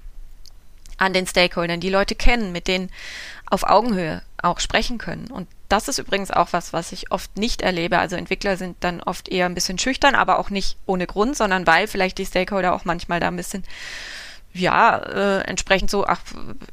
an 0.98 1.12
den 1.12 1.26
Stakeholdern, 1.26 1.80
die 1.80 1.90
Leute 1.90 2.14
kennen, 2.14 2.52
mit 2.52 2.68
denen 2.68 2.90
auf 3.50 3.64
Augenhöhe 3.64 4.22
auch 4.40 4.60
sprechen 4.60 4.98
können. 4.98 5.26
Und 5.26 5.48
das 5.68 5.88
ist 5.88 5.98
übrigens 5.98 6.30
auch 6.30 6.52
was, 6.52 6.72
was 6.72 6.92
ich 6.92 7.10
oft 7.10 7.36
nicht 7.36 7.60
erlebe. 7.60 7.98
Also 7.98 8.14
Entwickler 8.14 8.56
sind 8.56 8.76
dann 8.80 9.02
oft 9.02 9.28
eher 9.28 9.46
ein 9.46 9.54
bisschen 9.54 9.78
schüchtern, 9.78 10.14
aber 10.14 10.38
auch 10.38 10.48
nicht 10.48 10.76
ohne 10.86 11.06
Grund, 11.06 11.36
sondern 11.36 11.66
weil 11.66 11.88
vielleicht 11.88 12.18
die 12.18 12.26
Stakeholder 12.26 12.72
auch 12.72 12.84
manchmal 12.84 13.18
da 13.18 13.28
ein 13.28 13.36
bisschen 13.36 13.64
ja, 14.58 14.96
äh, 14.96 15.40
entsprechend 15.42 15.90
so, 15.90 16.06
ach, 16.06 16.20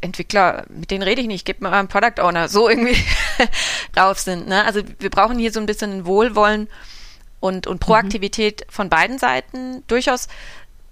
Entwickler, 0.01 0.65
mit 0.69 0.91
denen 0.91 1.03
rede 1.03 1.21
ich 1.21 1.27
nicht, 1.27 1.45
gib 1.45 1.61
mir 1.61 1.69
mal 1.69 1.79
einen 1.79 1.87
Product 1.87 2.21
Owner, 2.21 2.49
so 2.49 2.69
irgendwie 2.69 2.97
drauf 3.93 4.19
sind. 4.19 4.47
Ne? 4.47 4.65
Also 4.65 4.81
wir 4.99 5.09
brauchen 5.09 5.37
hier 5.37 5.51
so 5.51 5.59
ein 5.59 5.65
bisschen 5.65 6.05
Wohlwollen 6.05 6.67
und, 7.39 7.67
und 7.67 7.79
Proaktivität 7.79 8.61
mhm. 8.61 8.71
von 8.71 8.89
beiden 8.89 9.17
Seiten. 9.17 9.83
Durchaus 9.87 10.27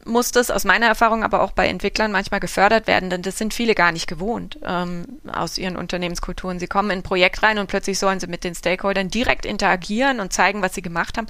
muss 0.06 0.32
das 0.32 0.52
aus 0.52 0.64
meiner 0.64 0.88
Erfahrung 0.88 1.24
aber 1.24 1.42
auch 1.42 1.52
bei 1.52 1.68
Entwicklern 1.68 2.12
manchmal 2.12 2.40
gefördert 2.40 2.88
werden, 2.88 3.10
denn 3.10 3.22
das 3.22 3.38
sind 3.38 3.54
viele 3.54 3.76
gar 3.76 3.92
nicht 3.92 4.08
gewohnt 4.08 4.60
ähm, 4.66 5.06
aus 5.32 5.58
ihren 5.58 5.78
Unternehmenskulturen. 5.78 6.60
Sie 6.60 6.68
kommen 6.68 6.90
in 6.92 7.00
ein 7.00 7.04
Projekt 7.04 7.44
rein 7.44 7.60
und 7.60 7.68
plötzlich 7.68 8.00
sollen 8.00 8.20
sie 8.20 8.28
mit 8.28 8.44
den 8.44 8.56
Stakeholdern 8.56 9.10
direkt 9.10 9.46
interagieren 9.46 10.20
und 10.20 10.34
zeigen, 10.34 10.62
was 10.62 10.74
sie 10.74 10.82
gemacht 10.82 11.18
haben. 11.18 11.28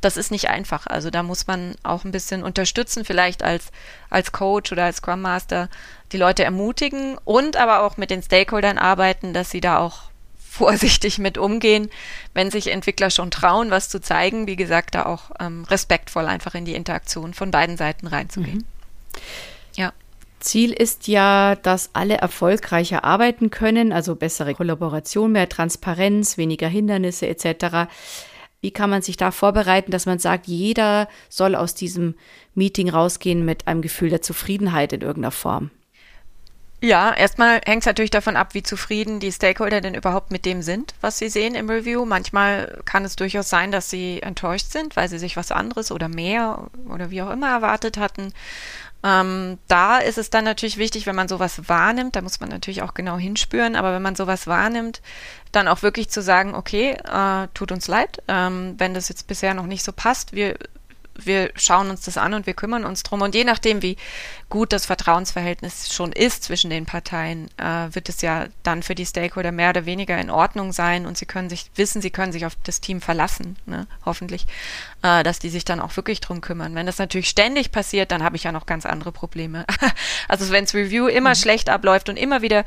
Das 0.00 0.16
ist 0.16 0.30
nicht 0.30 0.48
einfach. 0.48 0.86
Also 0.86 1.10
da 1.10 1.22
muss 1.22 1.46
man 1.46 1.74
auch 1.82 2.04
ein 2.04 2.12
bisschen 2.12 2.42
unterstützen, 2.42 3.04
vielleicht 3.04 3.42
als, 3.42 3.66
als 4.10 4.32
Coach 4.32 4.72
oder 4.72 4.84
als 4.84 4.98
Scrum 4.98 5.20
Master 5.22 5.68
die 6.12 6.18
Leute 6.18 6.44
ermutigen 6.44 7.18
und 7.24 7.56
aber 7.56 7.82
auch 7.82 7.96
mit 7.96 8.10
den 8.10 8.22
Stakeholdern 8.22 8.78
arbeiten, 8.78 9.32
dass 9.32 9.50
sie 9.50 9.60
da 9.60 9.78
auch 9.78 10.10
vorsichtig 10.56 11.18
mit 11.18 11.38
umgehen, 11.38 11.90
wenn 12.34 12.50
sich 12.50 12.68
Entwickler 12.68 13.10
schon 13.10 13.30
trauen, 13.30 13.70
was 13.70 13.88
zu 13.88 14.00
zeigen. 14.00 14.46
Wie 14.46 14.56
gesagt, 14.56 14.94
da 14.94 15.06
auch 15.06 15.30
ähm, 15.40 15.64
respektvoll 15.64 16.26
einfach 16.26 16.54
in 16.54 16.64
die 16.64 16.74
Interaktion 16.74 17.34
von 17.34 17.50
beiden 17.50 17.76
Seiten 17.76 18.06
reinzugehen. 18.06 18.58
Mhm. 18.58 18.64
Ja. 19.76 19.92
Ziel 20.40 20.72
ist 20.72 21.08
ja, 21.08 21.56
dass 21.56 21.90
alle 21.94 22.18
erfolgreicher 22.18 23.04
arbeiten 23.04 23.50
können, 23.50 23.92
also 23.92 24.14
bessere 24.14 24.54
Kollaboration, 24.54 25.32
mehr 25.32 25.48
Transparenz, 25.48 26.38
weniger 26.38 26.68
Hindernisse 26.68 27.26
etc. 27.26 27.88
Wie 28.60 28.70
kann 28.70 28.90
man 28.90 29.02
sich 29.02 29.16
da 29.16 29.30
vorbereiten, 29.30 29.90
dass 29.90 30.06
man 30.06 30.18
sagt, 30.18 30.46
jeder 30.46 31.08
soll 31.28 31.54
aus 31.54 31.74
diesem 31.74 32.14
Meeting 32.54 32.88
rausgehen 32.90 33.44
mit 33.44 33.66
einem 33.66 33.82
Gefühl 33.82 34.10
der 34.10 34.22
Zufriedenheit 34.22 34.92
in 34.92 35.00
irgendeiner 35.00 35.32
Form? 35.32 35.70
Ja, 36.86 37.12
erstmal 37.12 37.60
hängt 37.66 37.82
es 37.82 37.86
natürlich 37.86 38.12
davon 38.12 38.36
ab, 38.36 38.54
wie 38.54 38.62
zufrieden 38.62 39.18
die 39.18 39.32
Stakeholder 39.32 39.80
denn 39.80 39.94
überhaupt 39.94 40.30
mit 40.30 40.44
dem 40.44 40.62
sind, 40.62 40.94
was 41.00 41.18
sie 41.18 41.28
sehen 41.28 41.56
im 41.56 41.68
Review. 41.68 42.04
Manchmal 42.04 42.80
kann 42.84 43.04
es 43.04 43.16
durchaus 43.16 43.50
sein, 43.50 43.72
dass 43.72 43.90
sie 43.90 44.22
enttäuscht 44.22 44.70
sind, 44.70 44.94
weil 44.94 45.08
sie 45.08 45.18
sich 45.18 45.36
was 45.36 45.50
anderes 45.50 45.90
oder 45.90 46.06
mehr 46.08 46.68
oder 46.88 47.10
wie 47.10 47.22
auch 47.22 47.30
immer 47.30 47.48
erwartet 47.50 47.98
hatten. 47.98 48.32
Ähm, 49.02 49.58
da 49.66 49.98
ist 49.98 50.16
es 50.16 50.30
dann 50.30 50.44
natürlich 50.44 50.76
wichtig, 50.76 51.06
wenn 51.06 51.16
man 51.16 51.26
sowas 51.26 51.68
wahrnimmt, 51.68 52.14
da 52.14 52.22
muss 52.22 52.38
man 52.38 52.50
natürlich 52.50 52.82
auch 52.82 52.94
genau 52.94 53.18
hinspüren, 53.18 53.74
aber 53.74 53.92
wenn 53.92 54.02
man 54.02 54.14
sowas 54.14 54.46
wahrnimmt, 54.46 55.02
dann 55.50 55.66
auch 55.66 55.82
wirklich 55.82 56.08
zu 56.08 56.22
sagen, 56.22 56.54
okay, 56.54 56.92
äh, 56.92 57.48
tut 57.52 57.72
uns 57.72 57.88
leid, 57.88 58.22
ähm, 58.28 58.76
wenn 58.78 58.94
das 58.94 59.08
jetzt 59.08 59.26
bisher 59.26 59.54
noch 59.54 59.66
nicht 59.66 59.82
so 59.82 59.90
passt, 59.90 60.34
wir 60.34 60.56
wir 61.22 61.50
schauen 61.56 61.90
uns 61.90 62.02
das 62.02 62.16
an 62.16 62.34
und 62.34 62.46
wir 62.46 62.54
kümmern 62.54 62.84
uns 62.84 63.02
drum. 63.02 63.22
Und 63.22 63.34
je 63.34 63.44
nachdem, 63.44 63.82
wie 63.82 63.96
gut 64.48 64.72
das 64.72 64.86
Vertrauensverhältnis 64.86 65.92
schon 65.92 66.12
ist 66.12 66.44
zwischen 66.44 66.70
den 66.70 66.86
Parteien, 66.86 67.48
äh, 67.58 67.94
wird 67.94 68.08
es 68.08 68.22
ja 68.22 68.46
dann 68.62 68.82
für 68.82 68.94
die 68.94 69.06
Stakeholder 69.06 69.52
mehr 69.52 69.70
oder 69.70 69.86
weniger 69.86 70.18
in 70.18 70.30
Ordnung 70.30 70.72
sein 70.72 71.06
und 71.06 71.18
sie 71.18 71.26
können 71.26 71.48
sich 71.48 71.70
wissen, 71.74 72.00
sie 72.00 72.10
können 72.10 72.32
sich 72.32 72.46
auf 72.46 72.56
das 72.62 72.80
Team 72.80 73.00
verlassen, 73.00 73.56
ne? 73.66 73.86
hoffentlich, 74.04 74.46
äh, 75.02 75.22
dass 75.22 75.38
die 75.38 75.50
sich 75.50 75.64
dann 75.64 75.80
auch 75.80 75.96
wirklich 75.96 76.20
drum 76.20 76.40
kümmern. 76.40 76.74
Wenn 76.74 76.86
das 76.86 76.98
natürlich 76.98 77.28
ständig 77.28 77.72
passiert, 77.72 78.10
dann 78.10 78.22
habe 78.22 78.36
ich 78.36 78.44
ja 78.44 78.52
noch 78.52 78.66
ganz 78.66 78.86
andere 78.86 79.12
Probleme. 79.12 79.64
also 80.28 80.50
wenn 80.50 80.64
das 80.64 80.74
Review 80.74 81.06
immer 81.08 81.30
mhm. 81.30 81.36
schlecht 81.36 81.68
abläuft 81.68 82.08
und 82.08 82.16
immer 82.16 82.42
wieder 82.42 82.64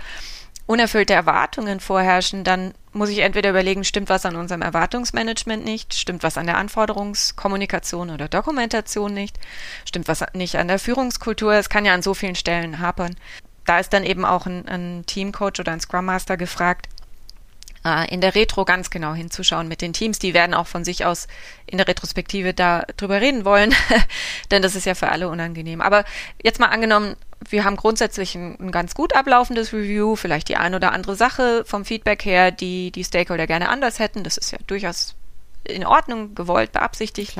unerfüllte 0.69 1.15
Erwartungen 1.15 1.79
vorherrschen, 1.79 2.43
dann 2.43 2.75
muss 2.93 3.10
ich 3.10 3.19
entweder 3.19 3.49
überlegen, 3.49 3.84
stimmt 3.84 4.08
was 4.08 4.23
an 4.27 4.36
unserem 4.36 4.62
Erwartungsmanagement 4.62 5.65
nicht, 5.65 5.95
stimmt 5.95 6.21
was 6.21 6.38
an 6.38 6.45
der 6.45 6.58
Anforderungskommunikation 6.58 8.12
oder 8.12 8.27
Dokumentation 8.27 9.12
nicht, 9.12 9.39
stimmt 9.84 10.08
was 10.08 10.23
nicht 10.34 10.58
an 10.58 10.67
der 10.67 10.77
Führungskultur. 10.77 11.53
Es 11.53 11.69
kann 11.69 11.86
ja 11.86 11.95
an 11.95 12.03
so 12.03 12.13
vielen 12.13 12.36
Stellen 12.36 12.77
hapern. 12.77 13.15
Da 13.65 13.79
ist 13.79 13.93
dann 13.93 14.03
eben 14.03 14.25
auch 14.25 14.45
ein, 14.45 14.67
ein 14.67 15.03
Teamcoach 15.08 15.60
oder 15.60 15.71
ein 15.71 15.79
Scrum 15.79 16.05
Master 16.05 16.38
gefragt, 16.38 16.88
äh, 17.84 18.08
in 18.13 18.21
der 18.21 18.36
Retro 18.36 18.63
ganz 18.63 18.91
genau 18.91 19.15
hinzuschauen 19.15 19.67
mit 19.67 19.82
den 19.82 19.93
Teams. 19.93 20.19
Die 20.19 20.36
werden 20.36 20.53
auch 20.53 20.67
von 20.67 20.86
sich 20.86 21.03
aus 21.03 21.27
in 21.65 21.79
der 21.79 21.88
Retrospektive 21.88 22.53
da 22.53 22.84
drüber 22.95 23.21
reden 23.21 23.43
wollen, 23.43 23.73
denn 24.51 24.62
das 24.62 24.75
ist 24.75 24.86
ja 24.86 24.93
für 24.93 25.10
alle 25.10 25.29
unangenehm. 25.29 25.82
Aber 25.82 26.05
jetzt 26.43 26.60
mal 26.60 26.67
angenommen, 26.67 27.15
wir 27.47 27.63
haben 27.63 27.75
grundsätzlich 27.75 28.36
ein, 28.36 28.58
ein, 28.60 28.71
ganz 28.71 28.93
gut 28.93 29.15
ablaufendes 29.15 29.73
Review, 29.73 30.15
vielleicht 30.15 30.49
die 30.49 30.58
ein 30.58 30.75
oder 30.75 30.91
andere 30.91 31.15
Sache 31.15 31.63
vom 31.65 31.86
Feedback 31.86 32.25
her, 32.25 32.52
die 32.52 32.91
die 32.91 33.04
Stakeholder 33.04 33.47
gerne 33.47 33.69
anders 33.69 33.99
hätten. 33.99 34.23
Das 34.23 34.38
ist 34.38 34.52
ja 34.52 34.58
durchaus 34.67 35.15
in 35.63 35.86
Ordnung, 35.86 36.36
gewollt, 36.36 36.71
beabsichtigt. 36.71 37.36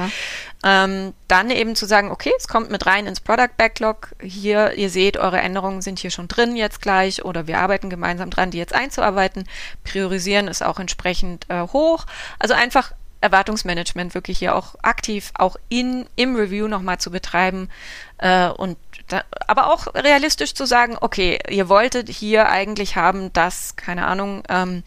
Ähm, 0.64 1.14
dann 1.28 1.50
eben 1.50 1.76
zu 1.76 1.86
sagen, 1.86 2.12
okay, 2.12 2.32
es 2.38 2.48
kommt 2.48 2.70
mit 2.70 2.86
rein 2.86 3.08
ins 3.08 3.20
Product 3.22 3.56
Backlog. 3.58 4.10
Hier, 4.22 4.74
ihr 4.74 4.90
seht, 4.90 5.18
eure 5.18 5.40
Änderungen 5.40 5.82
sind 5.82 6.00
hier 6.00 6.12
schon 6.12 6.28
drin 6.28 6.56
jetzt 6.56 6.82
gleich 6.82 7.26
oder 7.26 7.48
wir 7.48 7.60
arbeiten 7.60 7.90
gemeinsam 7.90 8.30
dran, 8.30 8.52
die 8.52 8.58
jetzt 8.58 8.74
einzuarbeiten. 8.74 9.48
Priorisieren 9.84 10.48
ist 10.48 10.64
auch 10.64 10.80
entsprechend 10.80 11.46
äh, 11.50 11.62
hoch. 11.62 12.06
Also 12.40 12.54
einfach 12.54 12.92
Erwartungsmanagement 13.21 14.13
wirklich 14.13 14.39
hier 14.39 14.55
auch 14.55 14.75
aktiv 14.82 15.32
auch 15.36 15.58
in 15.67 16.05
im 16.15 16.36
Review 16.36 16.67
nochmal 16.67 16.99
zu 16.99 17.12
betreiben 17.12 17.69
äh, 18.17 18.49
und 18.49 18.77
da, 19.08 19.23
aber 19.47 19.71
auch 19.73 19.88
realistisch 19.95 20.53
zu 20.53 20.65
sagen, 20.65 20.97
okay, 20.99 21.39
ihr 21.49 21.69
wolltet 21.69 22.10
hier 22.10 22.49
eigentlich 22.49 22.95
haben, 22.95 23.34
dass 23.34 23.75
keine 23.75 24.05
Ahnung 24.05 24.43
ähm, 24.49 24.84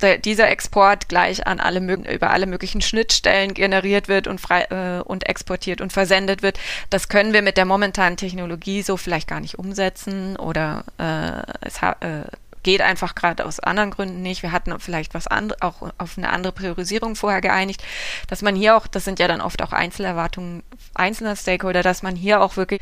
der, 0.00 0.18
dieser 0.18 0.48
Export 0.48 1.08
gleich 1.08 1.46
an 1.46 1.60
alle 1.60 1.80
über 1.80 2.30
alle 2.30 2.46
möglichen 2.46 2.80
Schnittstellen 2.80 3.54
generiert 3.54 4.08
wird 4.08 4.26
und 4.26 4.40
frei 4.40 4.62
äh, 4.70 5.02
und 5.02 5.26
exportiert 5.26 5.80
und 5.80 5.92
versendet 5.92 6.42
wird. 6.42 6.58
Das 6.90 7.08
können 7.08 7.32
wir 7.32 7.42
mit 7.42 7.56
der 7.56 7.64
momentanen 7.64 8.16
Technologie 8.16 8.82
so 8.82 8.96
vielleicht 8.96 9.28
gar 9.28 9.40
nicht 9.40 9.58
umsetzen 9.58 10.36
oder 10.36 10.84
äh, 10.98 11.66
es 11.66 11.82
äh, 11.82 12.24
geht 12.64 12.80
einfach 12.80 13.14
gerade 13.14 13.46
aus 13.46 13.60
anderen 13.60 13.90
Gründen 13.90 14.22
nicht. 14.22 14.42
Wir 14.42 14.50
hatten 14.50 14.78
vielleicht 14.80 15.14
was 15.14 15.28
anderes, 15.28 15.62
auch 15.62 15.92
auf 15.98 16.18
eine 16.18 16.30
andere 16.30 16.52
Priorisierung 16.52 17.14
vorher 17.14 17.40
geeinigt, 17.40 17.84
dass 18.26 18.42
man 18.42 18.56
hier 18.56 18.76
auch, 18.76 18.88
das 18.88 19.04
sind 19.04 19.20
ja 19.20 19.28
dann 19.28 19.40
oft 19.40 19.62
auch 19.62 19.72
Einzelerwartungen 19.72 20.64
einzelner 20.94 21.36
Stakeholder, 21.36 21.82
dass 21.82 22.02
man 22.02 22.16
hier 22.16 22.40
auch 22.40 22.56
wirklich 22.56 22.80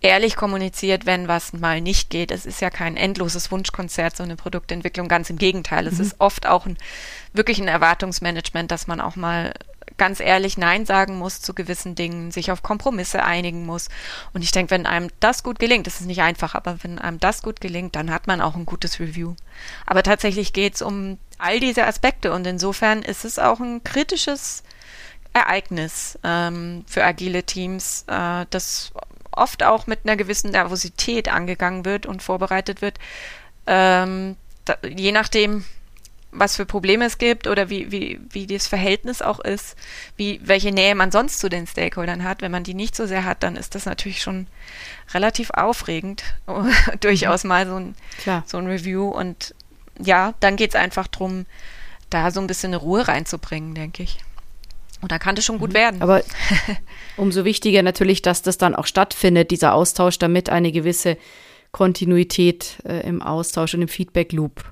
ehrlich 0.00 0.36
kommuniziert, 0.36 1.06
wenn 1.06 1.28
was 1.28 1.52
mal 1.52 1.80
nicht 1.80 2.10
geht. 2.10 2.30
Es 2.30 2.46
ist 2.46 2.60
ja 2.60 2.70
kein 2.70 2.96
endloses 2.96 3.50
Wunschkonzert, 3.50 4.16
so 4.16 4.22
eine 4.22 4.36
Produktentwicklung. 4.36 5.08
Ganz 5.08 5.30
im 5.30 5.36
Gegenteil. 5.36 5.82
Mhm. 5.82 5.88
Es 5.88 6.00
ist 6.00 6.16
oft 6.18 6.46
auch 6.46 6.66
ein, 6.66 6.76
wirklich 7.32 7.60
ein 7.60 7.68
Erwartungsmanagement, 7.68 8.70
dass 8.70 8.86
man 8.86 9.00
auch 9.00 9.16
mal 9.16 9.52
ganz 10.00 10.18
ehrlich 10.18 10.56
Nein 10.56 10.86
sagen 10.86 11.18
muss 11.18 11.42
zu 11.42 11.52
gewissen 11.52 11.94
Dingen, 11.94 12.30
sich 12.30 12.50
auf 12.50 12.62
Kompromisse 12.62 13.22
einigen 13.22 13.66
muss. 13.66 13.90
Und 14.32 14.40
ich 14.40 14.50
denke, 14.50 14.70
wenn 14.70 14.86
einem 14.86 15.10
das 15.20 15.42
gut 15.42 15.58
gelingt, 15.58 15.86
das 15.86 16.00
ist 16.00 16.06
nicht 16.06 16.22
einfach, 16.22 16.54
aber 16.54 16.82
wenn 16.82 16.98
einem 16.98 17.20
das 17.20 17.42
gut 17.42 17.60
gelingt, 17.60 17.96
dann 17.96 18.10
hat 18.10 18.26
man 18.26 18.40
auch 18.40 18.56
ein 18.56 18.64
gutes 18.64 18.98
Review. 18.98 19.34
Aber 19.84 20.02
tatsächlich 20.02 20.54
geht 20.54 20.76
es 20.76 20.80
um 20.80 21.18
all 21.36 21.60
diese 21.60 21.86
Aspekte 21.86 22.32
und 22.32 22.46
insofern 22.46 23.02
ist 23.02 23.26
es 23.26 23.38
auch 23.38 23.60
ein 23.60 23.84
kritisches 23.84 24.62
Ereignis 25.34 26.18
ähm, 26.24 26.82
für 26.86 27.04
agile 27.04 27.42
Teams, 27.42 28.06
äh, 28.08 28.46
das 28.48 28.92
oft 29.32 29.62
auch 29.62 29.86
mit 29.86 30.00
einer 30.04 30.16
gewissen 30.16 30.52
Nervosität 30.52 31.28
angegangen 31.28 31.84
wird 31.84 32.06
und 32.06 32.22
vorbereitet 32.22 32.80
wird. 32.80 32.98
Ähm, 33.66 34.36
da, 34.64 34.78
je 34.82 35.12
nachdem, 35.12 35.66
was 36.32 36.56
für 36.56 36.66
Probleme 36.66 37.04
es 37.04 37.18
gibt 37.18 37.46
oder 37.46 37.70
wie, 37.70 37.90
wie, 37.90 38.20
wie 38.30 38.46
das 38.46 38.66
Verhältnis 38.66 39.22
auch 39.22 39.40
ist, 39.40 39.76
wie, 40.16 40.40
welche 40.42 40.70
Nähe 40.70 40.94
man 40.94 41.10
sonst 41.10 41.40
zu 41.40 41.48
den 41.48 41.66
Stakeholdern 41.66 42.24
hat. 42.24 42.42
Wenn 42.42 42.52
man 42.52 42.64
die 42.64 42.74
nicht 42.74 42.94
so 42.94 43.06
sehr 43.06 43.24
hat, 43.24 43.42
dann 43.42 43.56
ist 43.56 43.74
das 43.74 43.86
natürlich 43.86 44.22
schon 44.22 44.46
relativ 45.12 45.50
aufregend, 45.50 46.22
durchaus 47.00 47.44
mal 47.44 47.66
so 47.66 47.76
ein, 47.76 47.94
so 48.46 48.58
ein 48.58 48.66
Review. 48.66 49.08
Und 49.08 49.54
ja, 49.98 50.34
dann 50.40 50.56
geht 50.56 50.70
es 50.70 50.76
einfach 50.76 51.08
darum, 51.08 51.46
da 52.10 52.30
so 52.30 52.40
ein 52.40 52.46
bisschen 52.46 52.70
eine 52.70 52.78
Ruhe 52.78 53.06
reinzubringen, 53.08 53.74
denke 53.74 54.02
ich. 54.02 54.18
Und 55.00 55.12
da 55.12 55.18
kann 55.18 55.34
das 55.34 55.44
schon 55.44 55.58
gut 55.58 55.70
mhm. 55.70 55.74
werden. 55.74 56.02
Aber 56.02 56.22
umso 57.16 57.44
wichtiger 57.44 57.82
natürlich, 57.82 58.22
dass 58.22 58.42
das 58.42 58.58
dann 58.58 58.74
auch 58.74 58.86
stattfindet, 58.86 59.50
dieser 59.50 59.74
Austausch, 59.74 60.18
damit 60.18 60.50
eine 60.50 60.72
gewisse 60.72 61.16
Kontinuität 61.72 62.78
äh, 62.84 63.06
im 63.06 63.22
Austausch 63.22 63.74
und 63.74 63.82
im 63.82 63.88
Feedback-Loop 63.88 64.64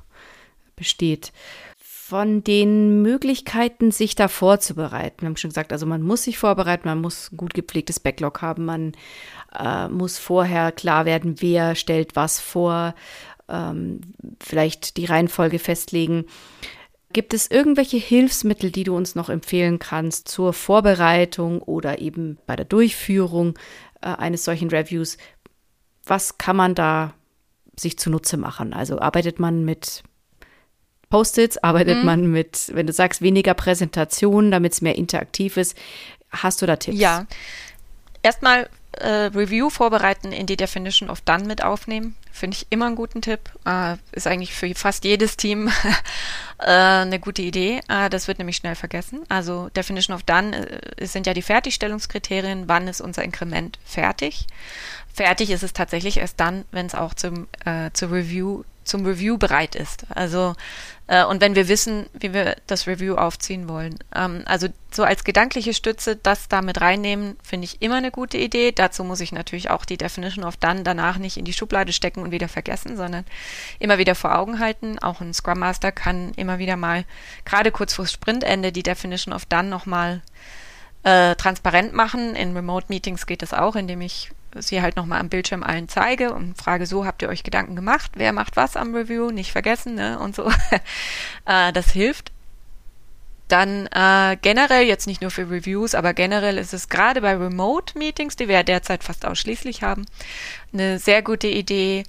besteht. 0.79 1.33
Von 1.77 2.43
den 2.43 3.03
Möglichkeiten, 3.03 3.91
sich 3.91 4.14
da 4.14 4.29
vorzubereiten, 4.29 5.21
wir 5.21 5.27
haben 5.27 5.37
schon 5.37 5.51
gesagt, 5.51 5.73
also 5.73 5.85
man 5.85 6.01
muss 6.01 6.23
sich 6.23 6.38
vorbereiten, 6.38 6.88
man 6.88 7.03
muss 7.03 7.31
ein 7.31 7.37
gut 7.37 7.53
gepflegtes 7.53 8.01
Backlog 8.01 8.41
haben, 8.41 8.64
man 8.64 8.93
äh, 9.55 9.88
muss 9.88 10.17
vorher 10.17 10.73
klar 10.73 11.05
werden, 11.05 11.43
wer 11.43 11.75
stellt 11.75 12.17
was 12.17 12.41
vor, 12.41 12.95
ähm, 13.49 14.01
vielleicht 14.41 14.97
die 14.97 15.05
Reihenfolge 15.05 15.59
festlegen. 15.59 16.25
Gibt 17.12 17.33
es 17.33 17.51
irgendwelche 17.51 17.97
Hilfsmittel, 17.97 18.71
die 18.71 18.85
du 18.85 18.95
uns 18.95 19.14
noch 19.14 19.31
empfehlen 19.31 19.79
kannst 19.79 20.29
zur 20.29 20.53
Vorbereitung 20.53 21.62
oder 21.62 22.01
eben 22.01 22.38
bei 22.47 22.55
der 22.55 22.67
Durchführung 22.67 23.59
äh, 24.03 24.09
eines 24.09 24.45
solchen 24.45 24.69
Reviews? 24.69 25.17
Was 26.05 26.38
kann 26.38 26.57
man 26.57 26.75
da 26.75 27.14
sich 27.79 27.99
zunutze 27.99 28.37
machen? 28.37 28.75
Also 28.75 28.99
arbeitet 28.99 29.38
man 29.38 29.64
mit 29.64 30.03
Post-its, 31.11 31.59
arbeitet 31.59 31.99
mhm. 31.99 32.05
man 32.05 32.31
mit, 32.31 32.71
wenn 32.75 32.87
du 32.87 32.92
sagst, 32.92 33.23
weniger 33.23 33.55
Präsentationen, 33.55 34.51
damit 34.51 34.75
es 34.75 34.83
mehr 34.83 34.97
interaktiv 34.97 35.57
ist. 35.57 35.77
Hast 36.31 36.61
du 36.61 36.66
da 36.66 36.77
Tipps? 36.77 36.99
Ja. 36.99 37.27
Erstmal 38.23 38.68
äh, 38.92 39.31
Review 39.35 39.71
vorbereiten 39.71 40.33
in 40.33 40.47
die 40.47 40.57
Definition 40.57 41.11
of 41.11 41.21
Done 41.21 41.44
mit 41.44 41.62
aufnehmen. 41.62 42.16
Finde 42.33 42.57
ich 42.57 42.66
immer 42.71 42.87
einen 42.87 42.97
guten 42.97 43.23
Tipp. 43.23 43.40
Äh, 43.64 43.97
ist 44.12 44.27
eigentlich 44.27 44.53
für 44.53 44.73
fast 44.75 45.05
jedes 45.05 45.37
Team 45.37 45.68
äh, 46.59 46.66
eine 46.66 47.18
gute 47.18 47.42
Idee. 47.42 47.81
Äh, 47.88 48.11
das 48.11 48.29
wird 48.29 48.38
nämlich 48.38 48.57
schnell 48.57 48.75
vergessen. 48.75 49.23
Also 49.29 49.68
Definition 49.71 50.14
of 50.14 50.23
Done 50.25 50.81
äh, 50.99 51.07
sind 51.07 51.27
ja 51.27 51.35
die 51.35 51.42
Fertigstellungskriterien. 51.42 52.68
Wann 52.68 52.88
ist 52.88 53.01
unser 53.01 53.23
Inkrement 53.23 53.79
fertig? 53.85 54.47
Fertig 55.12 55.51
ist 55.51 55.62
es 55.62 55.73
tatsächlich 55.73 56.18
erst 56.18 56.38
dann, 56.40 56.64
wenn 56.71 56.87
es 56.87 56.94
auch 56.94 57.14
zum, 57.14 57.47
äh, 57.64 57.90
zur 57.92 58.12
Review 58.12 58.64
zum 58.85 59.05
Review 59.05 59.37
bereit 59.37 59.75
ist. 59.75 60.07
Also 60.14 60.55
äh, 61.09 61.25
und 61.25 61.40
wenn 61.40 61.55
wir 61.55 61.68
wissen, 61.68 62.07
wie 62.12 62.33
wir 62.33 62.57
das 62.66 62.87
Review 62.87 63.16
aufziehen 63.16 63.68
wollen. 63.68 63.99
Ähm, 64.14 64.42
also 64.44 64.68
so 64.92 65.05
als 65.05 65.25
gedankliche 65.25 65.75
Stütze 65.75 66.16
das 66.16 66.49
da 66.49 66.62
mit 66.62 66.81
reinnehmen, 66.81 67.37
finde 67.42 67.64
ich 67.64 67.83
immer 67.83 67.97
eine 67.97 68.11
gute 68.11 68.37
Idee. 68.37 68.73
Dazu 68.73 69.05
muss 69.05 69.21
ich 69.21 69.33
natürlich 69.33 69.71
auch 69.71 69.85
die 69.85 69.97
Definition 69.97 70.44
of 70.44 70.59
Done 70.59 70.83
danach 70.83 71.18
nicht 71.18 71.38
in 71.38 71.44
die 71.44 71.53
Schublade 71.53 71.92
stecken 71.92 72.23
und 72.23 72.31
wieder 72.31 72.49
vergessen, 72.49 72.97
sondern 72.97 73.25
immer 73.79 73.99
wieder 73.99 74.14
vor 74.14 74.38
Augen 74.38 74.61
halten. 74.61 74.99
Auch 74.99 75.21
ein 75.21 75.35
Scrum 75.35 75.59
Master 75.59 75.92
kann 75.92 76.33
immer 76.37 76.59
wieder 76.59 76.77
mal, 76.77 77.05
gerade 77.44 77.73
kurz 77.73 77.94
vor 77.94 78.07
Sprintende, 78.07 78.71
die 78.71 78.83
Definition 78.83 79.35
of 79.35 79.47
Done 79.47 79.68
nochmal 79.68 80.23
äh, 81.05 81.35
transparent 81.37 81.94
machen. 81.94 82.37
In 82.37 82.55
Remote 82.55 82.87
Meetings 82.88 83.27
geht 83.27 83.42
es 83.42 83.55
auch, 83.55 83.77
indem 83.77 84.03
ich 84.03 84.31
sie 84.61 84.83
halt 84.83 84.97
nochmal 84.97 85.21
am 85.21 85.29
Bildschirm 85.29 85.62
allen 85.62 85.88
zeige 85.88 86.33
und 86.33 86.57
frage, 86.57 86.87
so 86.87 87.05
habt 87.05 87.23
ihr 87.23 87.29
euch 87.29 87.42
Gedanken 87.42 87.77
gemacht, 87.77 88.12
wer 88.14 88.33
macht 88.33 88.57
was 88.57 88.77
am 88.77 88.94
Review, 88.94 89.31
nicht 89.31 89.53
vergessen, 89.53 89.94
ne? 89.94 90.18
Und 90.18 90.35
so. 90.35 90.51
äh, 91.47 91.73
das 91.73 91.90
hilft. 91.90 92.33
Dann 93.49 93.87
äh, 93.87 94.37
generell, 94.42 94.85
jetzt 94.85 95.07
nicht 95.07 95.23
nur 95.23 95.31
für 95.31 95.51
Reviews, 95.51 95.94
aber 95.94 96.12
generell 96.12 96.59
ist 96.59 96.75
es 96.75 96.90
gerade 96.90 97.23
bei 97.23 97.35
Remote-Meetings, 97.35 98.37
die 98.37 98.47
wir 98.47 98.57
ja 98.57 98.62
derzeit 98.62 99.03
fast 99.03 99.25
ausschließlich 99.25 99.83
haben, 99.83 100.05
eine 100.73 100.99
sehr 100.99 101.23
gute 101.23 101.49
Idee, 101.49 102.05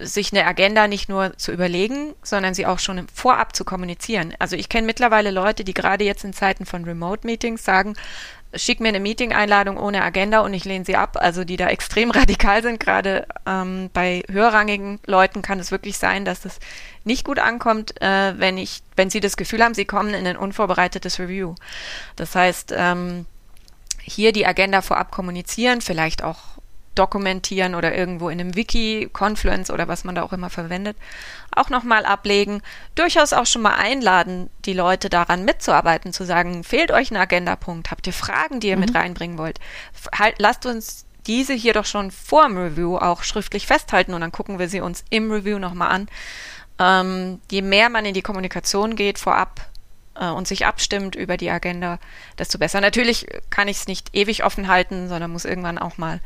sich 0.00 0.32
eine 0.32 0.46
Agenda 0.46 0.88
nicht 0.88 1.08
nur 1.08 1.36
zu 1.36 1.52
überlegen, 1.52 2.14
sondern 2.22 2.54
sie 2.54 2.66
auch 2.66 2.78
schon 2.78 3.06
vorab 3.12 3.54
zu 3.54 3.64
kommunizieren. 3.64 4.34
Also 4.38 4.56
ich 4.56 4.68
kenne 4.68 4.86
mittlerweile 4.86 5.30
Leute, 5.30 5.64
die 5.64 5.74
gerade 5.74 6.04
jetzt 6.04 6.24
in 6.24 6.32
Zeiten 6.32 6.66
von 6.66 6.84
Remote-Meetings 6.84 7.64
sagen, 7.64 7.94
schick 8.54 8.80
mir 8.80 8.88
eine 8.88 9.00
Meeting-Einladung 9.00 9.76
ohne 9.76 10.02
Agenda 10.02 10.40
und 10.40 10.54
ich 10.54 10.64
lehne 10.64 10.84
sie 10.84 10.96
ab. 10.96 11.16
Also 11.20 11.44
die 11.44 11.56
da 11.56 11.68
extrem 11.68 12.10
radikal 12.12 12.62
sind. 12.62 12.80
Gerade 12.80 13.26
ähm, 13.46 13.90
bei 13.92 14.22
höherrangigen 14.30 15.00
Leuten 15.06 15.42
kann 15.42 15.60
es 15.60 15.70
wirklich 15.70 15.98
sein, 15.98 16.24
dass 16.24 16.44
es 16.44 16.58
nicht 17.04 17.24
gut 17.24 17.38
ankommt, 17.38 18.00
äh, 18.00 18.38
wenn 18.38 18.58
ich, 18.58 18.82
wenn 18.96 19.10
sie 19.10 19.20
das 19.20 19.36
Gefühl 19.36 19.62
haben, 19.62 19.74
sie 19.74 19.84
kommen 19.84 20.14
in 20.14 20.26
ein 20.26 20.36
unvorbereitetes 20.36 21.18
Review. 21.18 21.54
Das 22.16 22.34
heißt, 22.34 22.74
ähm, 22.76 23.26
hier 24.02 24.32
die 24.32 24.46
Agenda 24.46 24.82
vorab 24.82 25.10
kommunizieren, 25.10 25.80
vielleicht 25.80 26.24
auch 26.24 26.57
dokumentieren 26.98 27.74
oder 27.74 27.94
irgendwo 27.94 28.28
in 28.28 28.40
einem 28.40 28.56
Wiki, 28.56 29.08
Confluence 29.12 29.70
oder 29.70 29.88
was 29.88 30.04
man 30.04 30.14
da 30.14 30.22
auch 30.22 30.32
immer 30.32 30.50
verwendet, 30.50 30.96
auch 31.54 31.70
nochmal 31.70 32.04
ablegen. 32.04 32.62
Durchaus 32.94 33.32
auch 33.32 33.46
schon 33.46 33.62
mal 33.62 33.76
einladen, 33.76 34.50
die 34.64 34.72
Leute 34.72 35.08
daran 35.08 35.44
mitzuarbeiten, 35.44 36.12
zu 36.12 36.24
sagen, 36.24 36.64
fehlt 36.64 36.90
euch 36.90 37.10
ein 37.10 37.16
Agendapunkt, 37.16 37.90
habt 37.90 38.06
ihr 38.06 38.12
Fragen, 38.12 38.60
die 38.60 38.68
ihr 38.68 38.76
mhm. 38.76 38.80
mit 38.80 38.94
reinbringen 38.94 39.38
wollt? 39.38 39.60
Halt, 40.18 40.36
lasst 40.38 40.66
uns 40.66 41.06
diese 41.26 41.52
hier 41.52 41.74
doch 41.74 41.84
schon 41.84 42.10
vor 42.10 42.46
dem 42.46 42.56
Review 42.56 42.96
auch 42.96 43.22
schriftlich 43.22 43.66
festhalten 43.66 44.14
und 44.14 44.22
dann 44.22 44.32
gucken 44.32 44.58
wir 44.58 44.68
sie 44.68 44.80
uns 44.80 45.04
im 45.10 45.30
Review 45.30 45.58
nochmal 45.58 45.90
an. 45.90 46.08
Ähm, 46.78 47.40
je 47.50 47.62
mehr 47.62 47.90
man 47.90 48.06
in 48.06 48.14
die 48.14 48.22
Kommunikation 48.22 48.96
geht 48.96 49.18
vorab, 49.18 49.60
äh, 50.18 50.28
und 50.28 50.48
sich 50.48 50.66
abstimmt 50.66 51.14
über 51.14 51.36
die 51.36 51.50
Agenda, 51.50 51.98
desto 52.38 52.58
besser. 52.58 52.80
Natürlich 52.80 53.26
kann 53.50 53.68
ich 53.68 53.78
es 53.78 53.86
nicht 53.86 54.14
ewig 54.14 54.44
offen 54.44 54.68
halten, 54.68 55.08
sondern 55.08 55.30
muss 55.30 55.44
irgendwann 55.44 55.78
auch 55.78 55.98
mal 55.98 56.20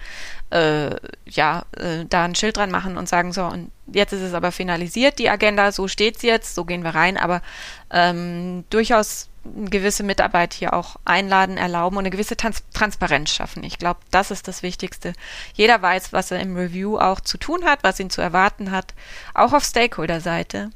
äh, 0.50 0.96
ja 1.26 1.64
äh, 1.76 2.05
da 2.09 2.24
ein 2.24 2.35
Schild 2.35 2.57
dran 2.57 2.70
machen 2.70 2.96
und 2.96 3.09
sagen, 3.09 3.33
so, 3.33 3.44
und 3.44 3.70
jetzt 3.87 4.12
ist 4.12 4.22
es 4.22 4.35
aber 4.35 4.52
finalisiert, 4.52 5.18
die 5.18 5.31
Agenda, 5.31 5.72
so 5.72 5.88
steht 5.88 6.16
es 6.16 6.22
jetzt, 6.22 6.55
so 6.55 6.64
gehen 6.64 6.85
wir 6.85 6.94
rein, 6.94 7.16
aber 7.16 7.42
ähm, 7.90 8.64
durchaus 8.70 9.28
eine 9.44 9.70
gewisse 9.70 10.05
Mitarbeit 10.05 10.55
hier 10.55 10.72
auch 10.72 10.96
einladen, 11.05 11.57
erlauben 11.57 11.96
und 11.96 12.02
eine 12.02 12.11
gewisse 12.11 12.37
Trans 12.37 12.62
Transparenz 12.72 13.31
schaffen. 13.31 13.64
Ich 13.64 13.78
glaube, 13.78 13.98
das 14.12 14.31
ist 14.31 14.46
das 14.46 14.62
Wichtigste. 14.62 15.14
Jeder 15.55 15.83
weiß, 15.83 16.12
was 16.12 16.31
er 16.31 16.38
im 16.38 16.57
Review 16.57 16.96
auch 16.98 17.20
zu 17.20 17.38
tun 17.38 17.64
hat, 17.64 17.83
was 17.83 17.98
ihn 17.98 18.09
zu 18.11 18.20
erwarten 18.22 18.70
hat, 18.70 18.94
auch 19.35 19.52
auf 19.52 19.64
Stakeholder-Seite. 19.64 20.70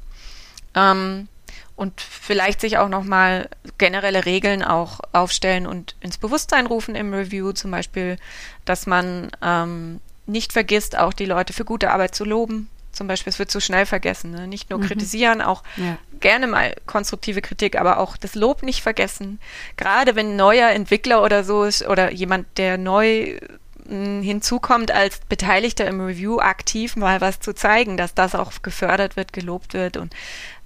Ähm, 0.75 1.29
und 1.77 2.01
vielleicht 2.01 2.59
sich 2.59 2.79
auch 2.79 2.89
nochmal 2.89 3.49
generelle 3.77 4.25
Regeln 4.25 4.63
auch 4.63 4.99
aufstellen 5.13 5.67
und 5.67 5.95
ins 6.01 6.17
Bewusstsein 6.17 6.65
rufen 6.65 6.95
im 6.95 7.13
Review, 7.13 7.51
zum 7.53 7.71
Beispiel, 7.71 8.17
dass 8.65 8.87
man 8.87 9.29
ähm, 9.43 10.01
nicht 10.25 10.53
vergisst, 10.53 10.97
auch 10.97 11.13
die 11.13 11.25
Leute 11.25 11.53
für 11.53 11.65
gute 11.65 11.91
Arbeit 11.91 12.15
zu 12.15 12.25
loben. 12.25 12.67
Zum 12.91 13.07
Beispiel, 13.07 13.29
es 13.29 13.37
wird 13.37 13.51
zu 13.51 13.61
schnell 13.61 13.85
vergessen. 13.85 14.31
Ne? 14.31 14.47
Nicht 14.47 14.71
nur 14.71 14.79
mhm. 14.79 14.87
kritisieren, 14.87 15.39
auch 15.39 15.61
ja. 15.75 15.99
gerne 16.19 16.47
mal 16.47 16.73
konstruktive 16.87 17.43
Kritik, 17.43 17.79
aber 17.79 17.99
auch 17.99 18.17
das 18.17 18.33
Lob 18.33 18.63
nicht 18.63 18.81
vergessen. 18.81 19.39
Gerade 19.77 20.15
wenn 20.15 20.31
ein 20.31 20.35
neuer 20.35 20.69
Entwickler 20.69 21.23
oder 21.23 21.43
so 21.43 21.63
ist 21.63 21.87
oder 21.87 22.11
jemand, 22.11 22.47
der 22.57 22.79
neu 22.79 23.37
hm, 23.87 24.23
hinzukommt, 24.23 24.89
als 24.89 25.19
Beteiligter 25.29 25.85
im 25.85 26.01
Review 26.01 26.39
aktiv 26.39 26.95
mal 26.95 27.21
was 27.21 27.39
zu 27.39 27.53
zeigen, 27.53 27.97
dass 27.97 28.15
das 28.15 28.33
auch 28.33 28.51
gefördert 28.63 29.15
wird, 29.15 29.31
gelobt 29.31 29.75
wird 29.75 29.97
und 29.97 30.15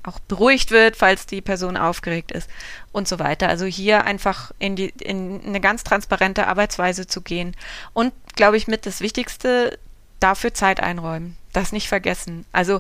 auch 0.04 0.20
beruhigt 0.20 0.72
wird, 0.72 0.96
falls 0.96 1.26
die 1.26 1.42
Person 1.42 1.78
aufgeregt 1.78 2.32
ist 2.32 2.50
und 2.92 3.08
so 3.08 3.20
weiter. 3.20 3.50
Also 3.50 3.66
hier 3.66 4.06
einfach 4.06 4.52
in 4.60 4.76
die 4.76 4.90
in 5.00 5.42
eine 5.46 5.62
ganz 5.62 5.84
transparente 5.84 6.48
Arbeitsweise 6.48 7.08
zu 7.08 7.22
gehen 7.22 7.56
und 7.94 8.14
glaube 8.36 8.58
ich 8.58 8.68
mit 8.68 8.86
das 8.86 9.02
Wichtigste 9.02 9.78
dafür 10.20 10.54
Zeit 10.54 10.82
einräumen, 10.82 11.38
das 11.54 11.72
nicht 11.72 11.88
vergessen. 11.88 12.46
Also 12.52 12.80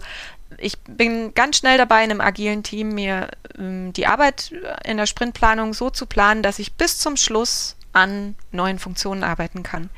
ich 0.58 0.80
bin 0.80 1.34
ganz 1.34 1.58
schnell 1.58 1.78
dabei, 1.78 2.04
in 2.04 2.12
einem 2.12 2.22
agilen 2.22 2.64
Team 2.64 2.90
mir 2.90 3.30
ähm, 3.58 3.94
die 3.94 4.08
Arbeit 4.08 4.54
in 4.84 4.98
der 4.98 5.06
Sprintplanung 5.06 5.74
so 5.74 5.90
zu 5.90 6.06
planen, 6.06 6.44
dass 6.44 6.60
ich 6.60 6.74
bis 6.74 6.98
zum 6.98 7.18
Schluss 7.18 7.76
an 7.94 8.36
neuen 8.52 8.80
Funktionen 8.80 9.24
arbeiten 9.24 9.64
kann. 9.64 9.90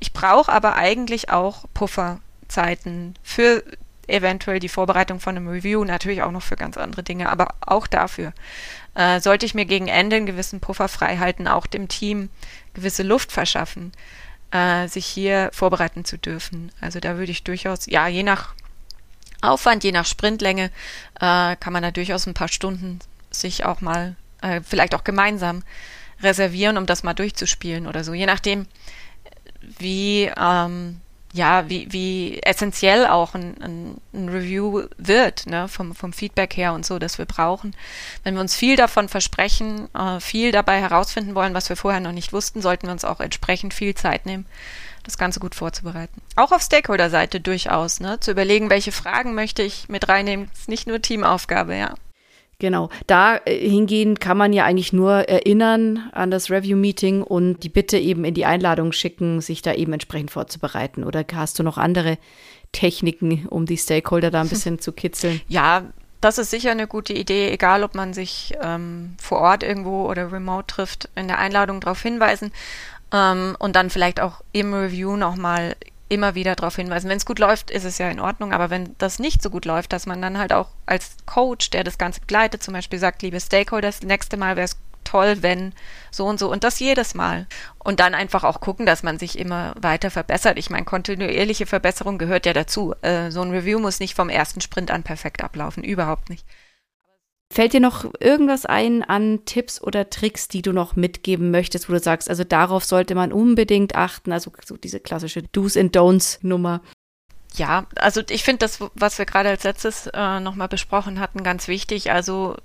Ich 0.00 0.12
brauche 0.12 0.50
aber 0.50 0.76
eigentlich 0.76 1.30
auch 1.30 1.64
Pufferzeiten 1.74 3.14
für 3.22 3.62
eventuell 4.06 4.58
die 4.58 4.68
Vorbereitung 4.68 5.20
von 5.20 5.36
einem 5.36 5.48
Review, 5.48 5.84
natürlich 5.84 6.22
auch 6.22 6.30
noch 6.30 6.42
für 6.42 6.56
ganz 6.56 6.76
andere 6.76 7.02
Dinge, 7.02 7.28
aber 7.28 7.54
auch 7.60 7.86
dafür 7.86 8.32
äh, 8.94 9.20
sollte 9.20 9.46
ich 9.46 9.54
mir 9.54 9.64
gegen 9.64 9.88
Ende 9.88 10.16
einen 10.16 10.26
gewissen 10.26 10.60
Puffer 10.60 10.88
frei 10.88 11.18
halten, 11.18 11.48
auch 11.48 11.66
dem 11.66 11.88
Team 11.88 12.30
gewisse 12.74 13.02
Luft 13.02 13.32
verschaffen, 13.32 13.92
äh, 14.50 14.88
sich 14.88 15.06
hier 15.06 15.50
vorbereiten 15.52 16.04
zu 16.04 16.18
dürfen. 16.18 16.72
Also 16.80 17.00
da 17.00 17.16
würde 17.16 17.32
ich 17.32 17.44
durchaus, 17.44 17.86
ja, 17.86 18.08
je 18.08 18.22
nach 18.22 18.54
Aufwand, 19.40 19.84
je 19.84 19.92
nach 19.92 20.06
Sprintlänge, 20.06 20.70
äh, 21.20 21.56
kann 21.56 21.72
man 21.72 21.82
da 21.82 21.90
durchaus 21.90 22.26
ein 22.26 22.34
paar 22.34 22.48
Stunden 22.48 23.00
sich 23.30 23.64
auch 23.64 23.80
mal, 23.80 24.16
äh, 24.40 24.60
vielleicht 24.62 24.94
auch 24.94 25.04
gemeinsam 25.04 25.62
reservieren, 26.22 26.78
um 26.78 26.86
das 26.86 27.02
mal 27.02 27.14
durchzuspielen 27.14 27.86
oder 27.86 28.04
so, 28.04 28.14
je 28.14 28.26
nachdem, 28.26 28.66
wie 29.78 30.30
ähm, 30.36 31.00
ja, 31.32 31.68
wie, 31.68 31.90
wie 31.90 32.40
essentiell 32.42 33.06
auch 33.06 33.34
ein, 33.34 33.56
ein, 33.62 33.96
ein 34.12 34.28
Review 34.28 34.84
wird, 34.98 35.46
ne, 35.46 35.66
vom, 35.66 35.94
vom 35.94 36.12
Feedback 36.12 36.56
her 36.56 36.74
und 36.74 36.84
so, 36.84 36.98
das 36.98 37.16
wir 37.16 37.24
brauchen. 37.24 37.74
Wenn 38.22 38.34
wir 38.34 38.42
uns 38.42 38.54
viel 38.54 38.76
davon 38.76 39.08
versprechen, 39.08 39.88
äh, 39.94 40.20
viel 40.20 40.52
dabei 40.52 40.80
herausfinden 40.80 41.34
wollen, 41.34 41.54
was 41.54 41.70
wir 41.70 41.76
vorher 41.76 42.00
noch 42.00 42.12
nicht 42.12 42.34
wussten, 42.34 42.60
sollten 42.60 42.86
wir 42.86 42.92
uns 42.92 43.06
auch 43.06 43.20
entsprechend 43.20 43.72
viel 43.72 43.94
Zeit 43.94 44.26
nehmen, 44.26 44.44
das 45.04 45.16
Ganze 45.16 45.40
gut 45.40 45.54
vorzubereiten. 45.54 46.20
Auch 46.36 46.52
auf 46.52 46.60
Stakeholder-Seite 46.60 47.40
durchaus, 47.40 48.00
ne, 48.00 48.20
zu 48.20 48.30
überlegen, 48.30 48.68
welche 48.68 48.92
Fragen 48.92 49.34
möchte 49.34 49.62
ich 49.62 49.88
mit 49.88 50.08
reinnehmen, 50.08 50.50
ist 50.52 50.68
nicht 50.68 50.86
nur 50.86 51.00
Teamaufgabe, 51.00 51.74
ja. 51.74 51.94
Genau. 52.62 52.90
Da 53.08 53.40
äh, 53.44 53.68
hingehend 53.68 54.20
kann 54.20 54.38
man 54.38 54.52
ja 54.52 54.64
eigentlich 54.64 54.92
nur 54.92 55.28
erinnern 55.28 56.08
an 56.12 56.30
das 56.30 56.48
Review-Meeting 56.48 57.24
und 57.24 57.64
die 57.64 57.68
Bitte 57.68 57.98
eben 57.98 58.24
in 58.24 58.34
die 58.34 58.46
Einladung 58.46 58.92
schicken, 58.92 59.40
sich 59.40 59.62
da 59.62 59.74
eben 59.74 59.92
entsprechend 59.92 60.30
vorzubereiten. 60.30 61.02
Oder 61.02 61.24
hast 61.34 61.58
du 61.58 61.64
noch 61.64 61.76
andere 61.76 62.18
Techniken, 62.70 63.48
um 63.48 63.66
die 63.66 63.76
Stakeholder 63.76 64.30
da 64.30 64.42
ein 64.42 64.48
bisschen 64.48 64.78
zu 64.78 64.92
kitzeln? 64.92 65.40
Ja, 65.48 65.86
das 66.20 66.38
ist 66.38 66.52
sicher 66.52 66.70
eine 66.70 66.86
gute 66.86 67.14
Idee, 67.14 67.50
egal 67.50 67.82
ob 67.82 67.96
man 67.96 68.14
sich 68.14 68.54
ähm, 68.62 69.16
vor 69.20 69.40
Ort 69.40 69.64
irgendwo 69.64 70.08
oder 70.08 70.30
remote 70.30 70.68
trifft, 70.68 71.08
in 71.16 71.26
der 71.26 71.40
Einladung 71.40 71.80
darauf 71.80 72.00
hinweisen 72.00 72.52
ähm, 73.12 73.56
und 73.58 73.74
dann 73.74 73.90
vielleicht 73.90 74.20
auch 74.20 74.40
im 74.52 74.72
Review 74.72 75.16
nochmal 75.16 75.74
immer 76.12 76.34
wieder 76.34 76.54
darauf 76.54 76.76
hinweisen. 76.76 77.08
Wenn 77.08 77.16
es 77.16 77.26
gut 77.26 77.38
läuft, 77.38 77.70
ist 77.70 77.84
es 77.84 77.96
ja 77.96 78.10
in 78.10 78.20
Ordnung, 78.20 78.52
aber 78.52 78.68
wenn 78.68 78.94
das 78.98 79.18
nicht 79.18 79.42
so 79.42 79.48
gut 79.48 79.64
läuft, 79.64 79.92
dass 79.92 80.06
man 80.06 80.20
dann 80.20 80.38
halt 80.38 80.52
auch 80.52 80.68
als 80.84 81.16
Coach, 81.24 81.70
der 81.70 81.84
das 81.84 81.96
Ganze 81.96 82.20
begleitet, 82.20 82.62
zum 82.62 82.74
Beispiel 82.74 82.98
sagt, 82.98 83.22
liebe 83.22 83.40
Stakeholders, 83.40 84.02
nächste 84.02 84.36
Mal 84.36 84.56
wäre 84.56 84.66
es 84.66 84.76
toll, 85.04 85.38
wenn 85.40 85.72
so 86.10 86.26
und 86.26 86.38
so 86.38 86.50
und 86.52 86.64
das 86.64 86.78
jedes 86.80 87.14
Mal. 87.14 87.46
Und 87.78 87.98
dann 87.98 88.14
einfach 88.14 88.44
auch 88.44 88.60
gucken, 88.60 88.84
dass 88.84 89.02
man 89.02 89.18
sich 89.18 89.38
immer 89.38 89.74
weiter 89.80 90.10
verbessert. 90.10 90.58
Ich 90.58 90.70
meine, 90.70 90.84
kontinuierliche 90.84 91.66
Verbesserung 91.66 92.18
gehört 92.18 92.46
ja 92.46 92.52
dazu. 92.52 92.94
Äh, 93.02 93.30
so 93.30 93.40
ein 93.40 93.50
Review 93.50 93.78
muss 93.78 93.98
nicht 93.98 94.14
vom 94.14 94.28
ersten 94.28 94.60
Sprint 94.60 94.90
an 94.90 95.02
perfekt 95.02 95.42
ablaufen, 95.42 95.82
überhaupt 95.82 96.28
nicht. 96.28 96.46
Fällt 97.52 97.74
dir 97.74 97.80
noch 97.80 98.06
irgendwas 98.18 98.64
ein 98.64 99.02
an 99.02 99.40
Tipps 99.44 99.82
oder 99.82 100.08
Tricks, 100.08 100.48
die 100.48 100.62
du 100.62 100.72
noch 100.72 100.96
mitgeben 100.96 101.50
möchtest, 101.50 101.86
wo 101.86 101.92
du 101.92 101.98
sagst, 101.98 102.30
also 102.30 102.44
darauf 102.44 102.82
sollte 102.82 103.14
man 103.14 103.30
unbedingt 103.30 103.94
achten, 103.94 104.32
also 104.32 104.50
so 104.64 104.78
diese 104.78 105.00
klassische 105.00 105.42
Do's 105.42 105.76
and 105.76 105.94
Don'ts 105.94 106.38
Nummer? 106.40 106.80
Ja, 107.54 107.84
also 107.96 108.22
ich 108.30 108.42
finde 108.42 108.60
das, 108.60 108.78
was 108.94 109.18
wir 109.18 109.26
gerade 109.26 109.50
als 109.50 109.64
letztes 109.64 110.06
äh, 110.06 110.40
nochmal 110.40 110.68
besprochen 110.68 111.20
hatten, 111.20 111.42
ganz 111.42 111.68
wichtig. 111.68 112.10
Also 112.10 112.56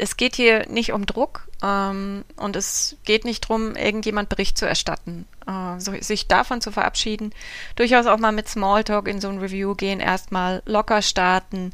es 0.00 0.16
geht 0.16 0.34
hier 0.34 0.66
nicht 0.68 0.92
um 0.92 1.04
Druck 1.04 1.46
ähm, 1.62 2.24
und 2.36 2.56
es 2.56 2.96
geht 3.04 3.24
nicht 3.24 3.44
darum, 3.44 3.76
irgendjemand 3.76 4.28
Bericht 4.30 4.56
zu 4.56 4.66
erstatten. 4.66 5.26
Äh, 5.46 5.78
so, 5.78 5.92
sich 6.00 6.26
davon 6.26 6.60
zu 6.60 6.72
verabschieden, 6.72 7.32
durchaus 7.76 8.06
auch 8.06 8.18
mal 8.18 8.32
mit 8.32 8.48
Smalltalk 8.48 9.08
in 9.08 9.20
so 9.20 9.28
ein 9.28 9.38
Review 9.38 9.74
gehen, 9.74 10.00
erstmal 10.00 10.62
locker 10.64 11.02
starten, 11.02 11.72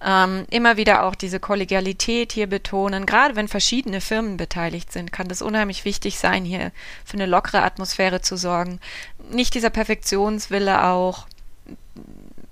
ähm, 0.00 0.46
immer 0.50 0.76
wieder 0.76 1.02
auch 1.04 1.16
diese 1.16 1.40
Kollegialität 1.40 2.32
hier 2.32 2.46
betonen. 2.46 3.06
Gerade 3.06 3.34
wenn 3.34 3.48
verschiedene 3.48 4.00
Firmen 4.00 4.36
beteiligt 4.36 4.92
sind, 4.92 5.12
kann 5.12 5.28
das 5.28 5.42
unheimlich 5.42 5.84
wichtig 5.84 6.18
sein, 6.18 6.44
hier 6.44 6.70
für 7.04 7.14
eine 7.14 7.26
lockere 7.26 7.62
Atmosphäre 7.62 8.20
zu 8.20 8.36
sorgen. 8.36 8.78
Nicht 9.30 9.54
dieser 9.54 9.70
Perfektionswille 9.70 10.84
auch 10.84 11.26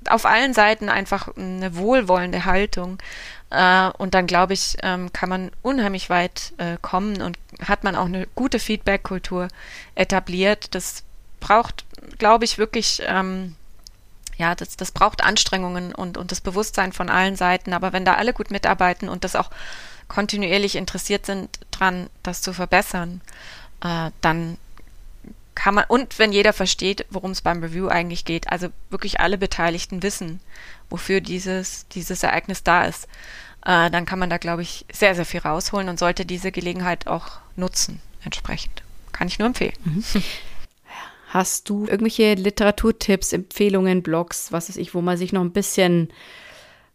auf 0.09 0.27
allen 0.27 0.53
Seiten 0.53 0.89
einfach 0.89 1.29
eine 1.37 1.77
wohlwollende 1.77 2.45
Haltung. 2.45 2.99
Äh, 3.53 3.91
und 3.99 4.15
dann, 4.15 4.27
glaube 4.27 4.55
ich, 4.55 4.79
ähm, 4.83 5.13
kann 5.13 5.29
man 5.29 5.51
unheimlich 5.61 6.09
weit 6.09 6.55
äh, 6.57 6.79
kommen 6.81 7.21
und 7.21 7.39
hat 7.63 7.85
man 7.85 7.97
auch 7.97 8.07
eine 8.07 8.27
gute 8.35 8.59
Feedback-Kultur 8.59 9.49
etabliert. 9.95 10.75
Das 10.75 11.05
braucht, 11.39 11.85
glaube 12.19 12.47
ich, 12.47 12.57
wirklich, 12.57 13.03
ähm, 13.07 13.55
ja, 14.39 14.55
das, 14.55 14.77
das 14.77 14.91
braucht 14.91 15.23
Anstrengungen 15.23 15.95
und, 15.95 16.17
und 16.17 16.33
das 16.33 16.41
Bewusstsein 16.41 16.93
von 16.93 17.11
allen 17.11 17.37
Seiten. 17.37 17.75
Aber 17.75 17.93
wenn 17.93 18.07
da 18.07 18.15
alle 18.15 18.33
gut 18.33 18.51
mitarbeiten 18.51 19.11
und 19.11 19.23
das 19.23 19.37
auch 19.37 19.51
kontinuierlich 20.09 20.77
interessiert 20.77 21.27
sind 21.27 21.61
dran, 21.71 22.09
das 22.23 22.41
zu 22.41 22.55
verbessern, 22.55 23.21
äh, 23.85 24.11
dann 24.23 24.57
kann 25.63 25.77
man, 25.77 25.85
und 25.87 26.19
wenn 26.19 26.33
jeder 26.33 26.53
versteht, 26.53 27.07
worum 27.09 27.31
es 27.31 27.41
beim 27.41 27.63
Review 27.63 27.87
eigentlich 27.87 28.25
geht, 28.25 28.51
also 28.51 28.67
wirklich 28.91 29.21
alle 29.21 29.39
Beteiligten 29.39 30.03
wissen, 30.03 30.41
wofür 30.91 31.21
dieses, 31.21 31.87
dieses 31.87 32.25
Ereignis 32.25 32.65
da 32.65 32.85
ist, 32.85 33.05
äh, 33.65 33.89
dann 33.89 34.05
kann 34.05 34.19
man 34.19 34.29
da, 34.29 34.39
glaube 34.39 34.63
ich, 34.63 34.85
sehr, 34.93 35.15
sehr 35.15 35.25
viel 35.25 35.39
rausholen 35.39 35.89
und 35.89 36.01
sollte 36.01 36.27
diese 36.27 36.51
Gelegenheit 36.51 37.07
auch 37.07 37.39
nutzen, 37.55 38.01
entsprechend. 38.25 38.83
Kann 39.13 39.29
ich 39.29 39.39
nur 39.39 39.47
empfehlen. 39.47 39.77
Mhm. 39.85 40.05
Hast 41.29 41.69
du 41.69 41.87
irgendwelche 41.87 42.35
Literaturtipps, 42.35 43.33
Empfehlungen, 43.33 44.03
Blogs, 44.03 44.51
was 44.51 44.69
weiß 44.69 44.79
ich, 44.79 44.95
wo 44.95 45.01
man 45.01 45.17
sich 45.17 45.33
noch 45.33 45.43
ein 45.43 45.53
bisschen 45.53 46.09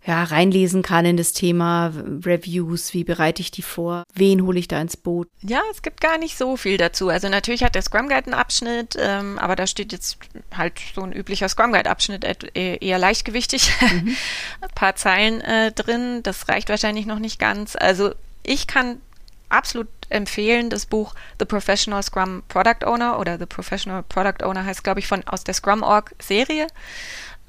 ja, 0.07 0.23
reinlesen 0.23 0.83
kann 0.83 1.05
in 1.05 1.17
das 1.17 1.33
Thema 1.33 1.91
Reviews, 2.23 2.93
wie 2.93 3.03
bereite 3.03 3.41
ich 3.41 3.51
die 3.51 3.61
vor, 3.61 4.03
wen 4.13 4.41
hole 4.45 4.57
ich 4.57 4.69
da 4.69 4.79
ins 4.79 4.95
Boot? 4.95 5.27
Ja, 5.41 5.61
es 5.69 5.81
gibt 5.81 5.99
gar 5.99 6.17
nicht 6.17 6.37
so 6.37 6.55
viel 6.55 6.77
dazu. 6.77 7.09
Also 7.09 7.27
natürlich 7.27 7.61
hat 7.61 7.75
der 7.75 7.81
Scrum 7.81 8.07
Guide 8.07 8.27
einen 8.27 8.33
Abschnitt, 8.33 8.95
ähm, 8.97 9.37
aber 9.37 9.57
da 9.57 9.67
steht 9.67 9.91
jetzt 9.91 10.17
halt 10.55 10.79
so 10.95 11.01
ein 11.01 11.11
üblicher 11.11 11.49
Scrum 11.49 11.73
Guide 11.73 11.89
Abschnitt 11.89 12.23
eher 12.55 12.97
leichtgewichtig, 12.97 13.69
mhm. 13.81 14.15
ein 14.61 14.69
paar 14.75 14.95
Zeilen 14.95 15.41
äh, 15.41 15.73
drin. 15.73 16.23
Das 16.23 16.47
reicht 16.47 16.69
wahrscheinlich 16.69 17.05
noch 17.05 17.19
nicht 17.19 17.37
ganz. 17.37 17.75
Also 17.75 18.13
ich 18.43 18.65
kann 18.65 19.01
absolut 19.49 19.89
empfehlen 20.07 20.69
das 20.69 20.85
Buch 20.85 21.15
The 21.37 21.45
Professional 21.45 22.01
Scrum 22.01 22.43
Product 22.47 22.85
Owner 22.85 23.19
oder 23.19 23.37
The 23.37 23.45
Professional 23.45 24.03
Product 24.03 24.45
Owner 24.45 24.63
heißt, 24.63 24.85
glaube 24.85 25.01
ich, 25.01 25.07
von 25.07 25.27
aus 25.27 25.43
der 25.43 25.53
Scrum 25.53 25.83
Org 25.83 26.15
Serie. 26.21 26.67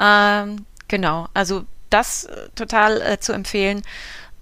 Ähm, 0.01 0.67
genau, 0.89 1.29
also 1.35 1.65
das 1.91 2.25
äh, 2.25 2.49
total 2.55 3.01
äh, 3.01 3.19
zu 3.19 3.33
empfehlen. 3.33 3.83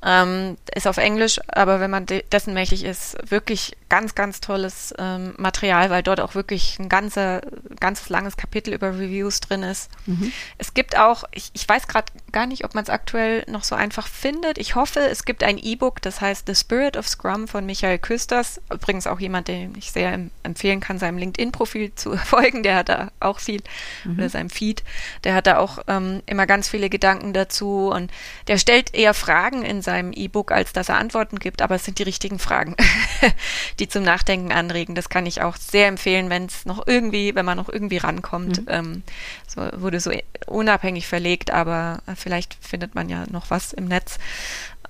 Ähm, 0.02 0.56
ist 0.74 0.86
auf 0.86 0.98
Englisch, 0.98 1.40
aber 1.48 1.80
wenn 1.80 1.90
man 1.90 2.06
de 2.06 2.22
dessen 2.30 2.54
mächtig 2.54 2.84
ist, 2.84 3.16
wirklich 3.30 3.76
ganz, 3.88 4.14
ganz 4.14 4.40
tolles 4.40 4.92
ähm, 4.98 5.34
Material, 5.38 5.90
weil 5.90 6.02
dort 6.02 6.20
auch 6.20 6.34
wirklich 6.34 6.78
ein 6.78 6.88
ganzer, 6.88 7.40
ganzes 7.80 8.08
langes 8.08 8.36
Kapitel 8.36 8.74
über 8.74 8.90
Reviews 8.90 9.40
drin 9.40 9.62
ist. 9.62 9.90
Mhm. 10.06 10.32
Es 10.58 10.74
gibt 10.74 10.98
auch, 10.98 11.24
ich, 11.32 11.50
ich 11.54 11.68
weiß 11.68 11.86
gerade 11.86 12.12
gar 12.32 12.46
nicht, 12.46 12.64
ob 12.64 12.74
man 12.74 12.82
es 12.82 12.90
aktuell 12.90 13.44
noch 13.48 13.64
so 13.64 13.74
einfach 13.74 14.06
findet. 14.06 14.58
Ich 14.58 14.74
hoffe, 14.74 15.00
es 15.00 15.24
gibt 15.24 15.42
ein 15.42 15.58
E-Book, 15.58 16.02
das 16.02 16.20
heißt 16.20 16.46
The 16.46 16.54
Spirit 16.54 16.96
of 16.96 17.08
Scrum 17.08 17.46
von 17.48 17.64
Michael 17.64 17.98
Küsters. 17.98 18.60
Übrigens 18.72 19.06
auch 19.06 19.20
jemand, 19.20 19.48
den 19.48 19.74
ich 19.76 19.92
sehr 19.92 20.12
em 20.12 20.30
empfehlen 20.42 20.80
kann, 20.80 20.98
seinem 20.98 21.18
LinkedIn-Profil 21.18 21.92
zu 21.96 22.16
folgen. 22.16 22.62
Der 22.62 22.76
hat 22.76 22.88
da 22.88 23.10
auch 23.20 23.40
viel, 23.40 23.62
mhm. 24.04 24.18
oder 24.18 24.28
seinem 24.28 24.50
Feed. 24.50 24.82
Der 25.24 25.34
hat 25.34 25.46
da 25.46 25.58
auch 25.58 25.78
ähm, 25.86 26.22
immer 26.26 26.46
ganz 26.46 26.68
viele 26.68 26.90
Gedanken 26.90 27.32
dazu 27.32 27.88
und 27.88 28.10
der 28.48 28.58
stellt 28.58 28.94
eher 28.94 29.14
Fragen 29.14 29.62
in 29.62 29.82
seinem 29.86 30.12
E-Book, 30.12 30.52
als 30.52 30.74
dass 30.74 30.90
er 30.90 30.98
Antworten 30.98 31.38
gibt, 31.38 31.62
aber 31.62 31.76
es 31.76 31.84
sind 31.86 31.98
die 31.98 32.02
richtigen 32.02 32.38
Fragen 32.38 32.76
die 33.78 33.88
zum 33.88 34.02
Nachdenken 34.02 34.52
anregen. 34.52 34.94
Das 34.94 35.08
kann 35.08 35.24
ich 35.24 35.40
auch 35.40 35.56
sehr 35.56 35.88
empfehlen, 35.88 36.28
wenn 36.28 36.44
es 36.44 36.66
noch 36.66 36.86
irgendwie, 36.86 37.34
wenn 37.34 37.46
man 37.46 37.56
noch 37.56 37.70
irgendwie 37.70 37.96
rankommt. 37.96 38.60
Mhm. 38.62 38.66
Ähm, 38.68 39.02
so, 39.46 39.62
wurde 39.80 40.00
so 40.00 40.12
unabhängig 40.46 41.06
verlegt, 41.06 41.50
aber 41.50 42.00
vielleicht 42.14 42.56
findet 42.60 42.94
man 42.94 43.08
ja 43.08 43.24
noch 43.30 43.50
was 43.50 43.72
im 43.72 43.86
Netz. 43.86 44.18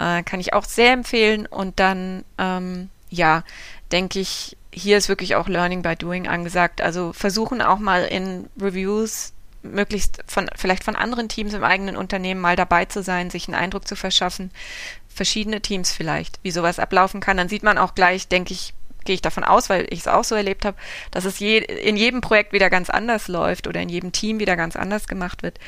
Äh, 0.00 0.22
kann 0.24 0.40
ich 0.40 0.52
auch 0.52 0.64
sehr 0.64 0.92
empfehlen. 0.92 1.46
Und 1.46 1.78
dann, 1.78 2.24
ähm, 2.38 2.90
ja, 3.10 3.44
denke 3.92 4.18
ich, 4.18 4.56
hier 4.72 4.98
ist 4.98 5.08
wirklich 5.08 5.36
auch 5.36 5.48
Learning 5.48 5.82
by 5.82 5.96
Doing 5.96 6.26
angesagt. 6.26 6.80
Also 6.82 7.12
versuchen 7.12 7.62
auch 7.62 7.78
mal 7.78 8.04
in 8.04 8.48
Reviews 8.60 9.32
möglichst 9.72 10.22
von 10.26 10.48
vielleicht 10.56 10.84
von 10.84 10.96
anderen 10.96 11.28
Teams 11.28 11.54
im 11.54 11.64
eigenen 11.64 11.96
Unternehmen 11.96 12.40
mal 12.40 12.56
dabei 12.56 12.84
zu 12.84 13.02
sein, 13.02 13.30
sich 13.30 13.48
einen 13.48 13.54
Eindruck 13.54 13.86
zu 13.86 13.96
verschaffen, 13.96 14.50
verschiedene 15.08 15.60
Teams 15.60 15.92
vielleicht, 15.92 16.38
wie 16.42 16.50
sowas 16.50 16.78
ablaufen 16.78 17.20
kann. 17.20 17.36
Dann 17.36 17.48
sieht 17.48 17.62
man 17.62 17.78
auch 17.78 17.94
gleich, 17.94 18.28
denke 18.28 18.52
ich, 18.52 18.74
gehe 19.04 19.14
ich 19.14 19.22
davon 19.22 19.44
aus, 19.44 19.70
weil 19.70 19.86
ich 19.90 20.00
es 20.00 20.08
auch 20.08 20.24
so 20.24 20.34
erlebt 20.34 20.64
habe, 20.64 20.76
dass 21.10 21.24
es 21.24 21.38
je, 21.38 21.58
in 21.58 21.96
jedem 21.96 22.20
Projekt 22.20 22.52
wieder 22.52 22.68
ganz 22.68 22.90
anders 22.90 23.28
läuft 23.28 23.66
oder 23.66 23.80
in 23.80 23.88
jedem 23.88 24.12
Team 24.12 24.38
wieder 24.40 24.56
ganz 24.56 24.76
anders 24.76 25.08
gemacht 25.08 25.42
wird 25.42 25.58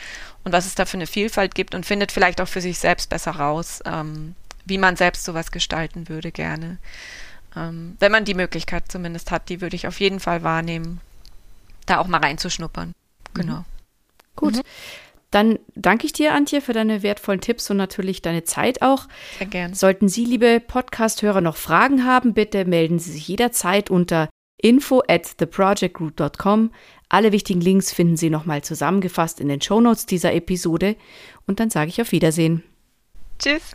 und 0.44 0.52
was 0.52 0.66
es 0.66 0.74
da 0.74 0.84
für 0.84 0.96
eine 0.96 1.06
Vielfalt 1.06 1.54
gibt 1.54 1.74
und 1.74 1.86
findet 1.86 2.12
vielleicht 2.12 2.40
auch 2.40 2.48
für 2.48 2.60
sich 2.60 2.78
selbst 2.78 3.08
besser 3.08 3.32
raus, 3.32 3.80
ähm, 3.86 4.34
wie 4.66 4.78
man 4.78 4.96
selbst 4.96 5.24
sowas 5.24 5.52
gestalten 5.52 6.08
würde 6.08 6.32
gerne. 6.32 6.78
Ähm, 7.56 7.96
wenn 8.00 8.12
man 8.12 8.24
die 8.24 8.34
Möglichkeit 8.34 8.90
zumindest 8.90 9.30
hat, 9.30 9.48
die 9.48 9.60
würde 9.60 9.76
ich 9.76 9.86
auf 9.86 10.00
jeden 10.00 10.20
Fall 10.20 10.42
wahrnehmen, 10.42 11.00
da 11.86 11.98
auch 11.98 12.06
mal 12.06 12.20
reinzuschnuppern. 12.20 12.92
Genau. 13.34 13.58
Mhm. 13.58 13.64
Gut. 14.40 14.56
Mhm. 14.56 14.62
Dann 15.30 15.58
danke 15.74 16.06
ich 16.06 16.12
dir, 16.12 16.32
Antje, 16.32 16.60
für 16.60 16.72
deine 16.72 17.02
wertvollen 17.02 17.40
Tipps 17.40 17.70
und 17.70 17.76
natürlich 17.76 18.22
deine 18.22 18.44
Zeit 18.44 18.80
auch. 18.80 19.06
Sehr 19.38 19.46
gern. 19.46 19.74
Sollten 19.74 20.08
Sie, 20.08 20.24
liebe 20.24 20.60
Podcast-Hörer, 20.60 21.42
noch 21.42 21.56
Fragen 21.56 22.04
haben, 22.04 22.32
bitte 22.32 22.64
melden 22.64 22.98
Sie 22.98 23.12
sich 23.12 23.28
jederzeit 23.28 23.90
unter 23.90 24.30
info 24.56 25.02
at 25.06 25.36
theprojectgroup.com. 25.36 26.70
Alle 27.10 27.32
wichtigen 27.32 27.60
Links 27.60 27.92
finden 27.92 28.16
Sie 28.16 28.30
nochmal 28.30 28.62
zusammengefasst 28.62 29.40
in 29.40 29.48
den 29.48 29.60
Shownotes 29.60 30.06
dieser 30.06 30.32
Episode. 30.32 30.96
Und 31.46 31.60
dann 31.60 31.68
sage 31.70 31.90
ich 31.90 32.00
auf 32.00 32.12
Wiedersehen. 32.12 32.64
Tschüss. 33.38 33.74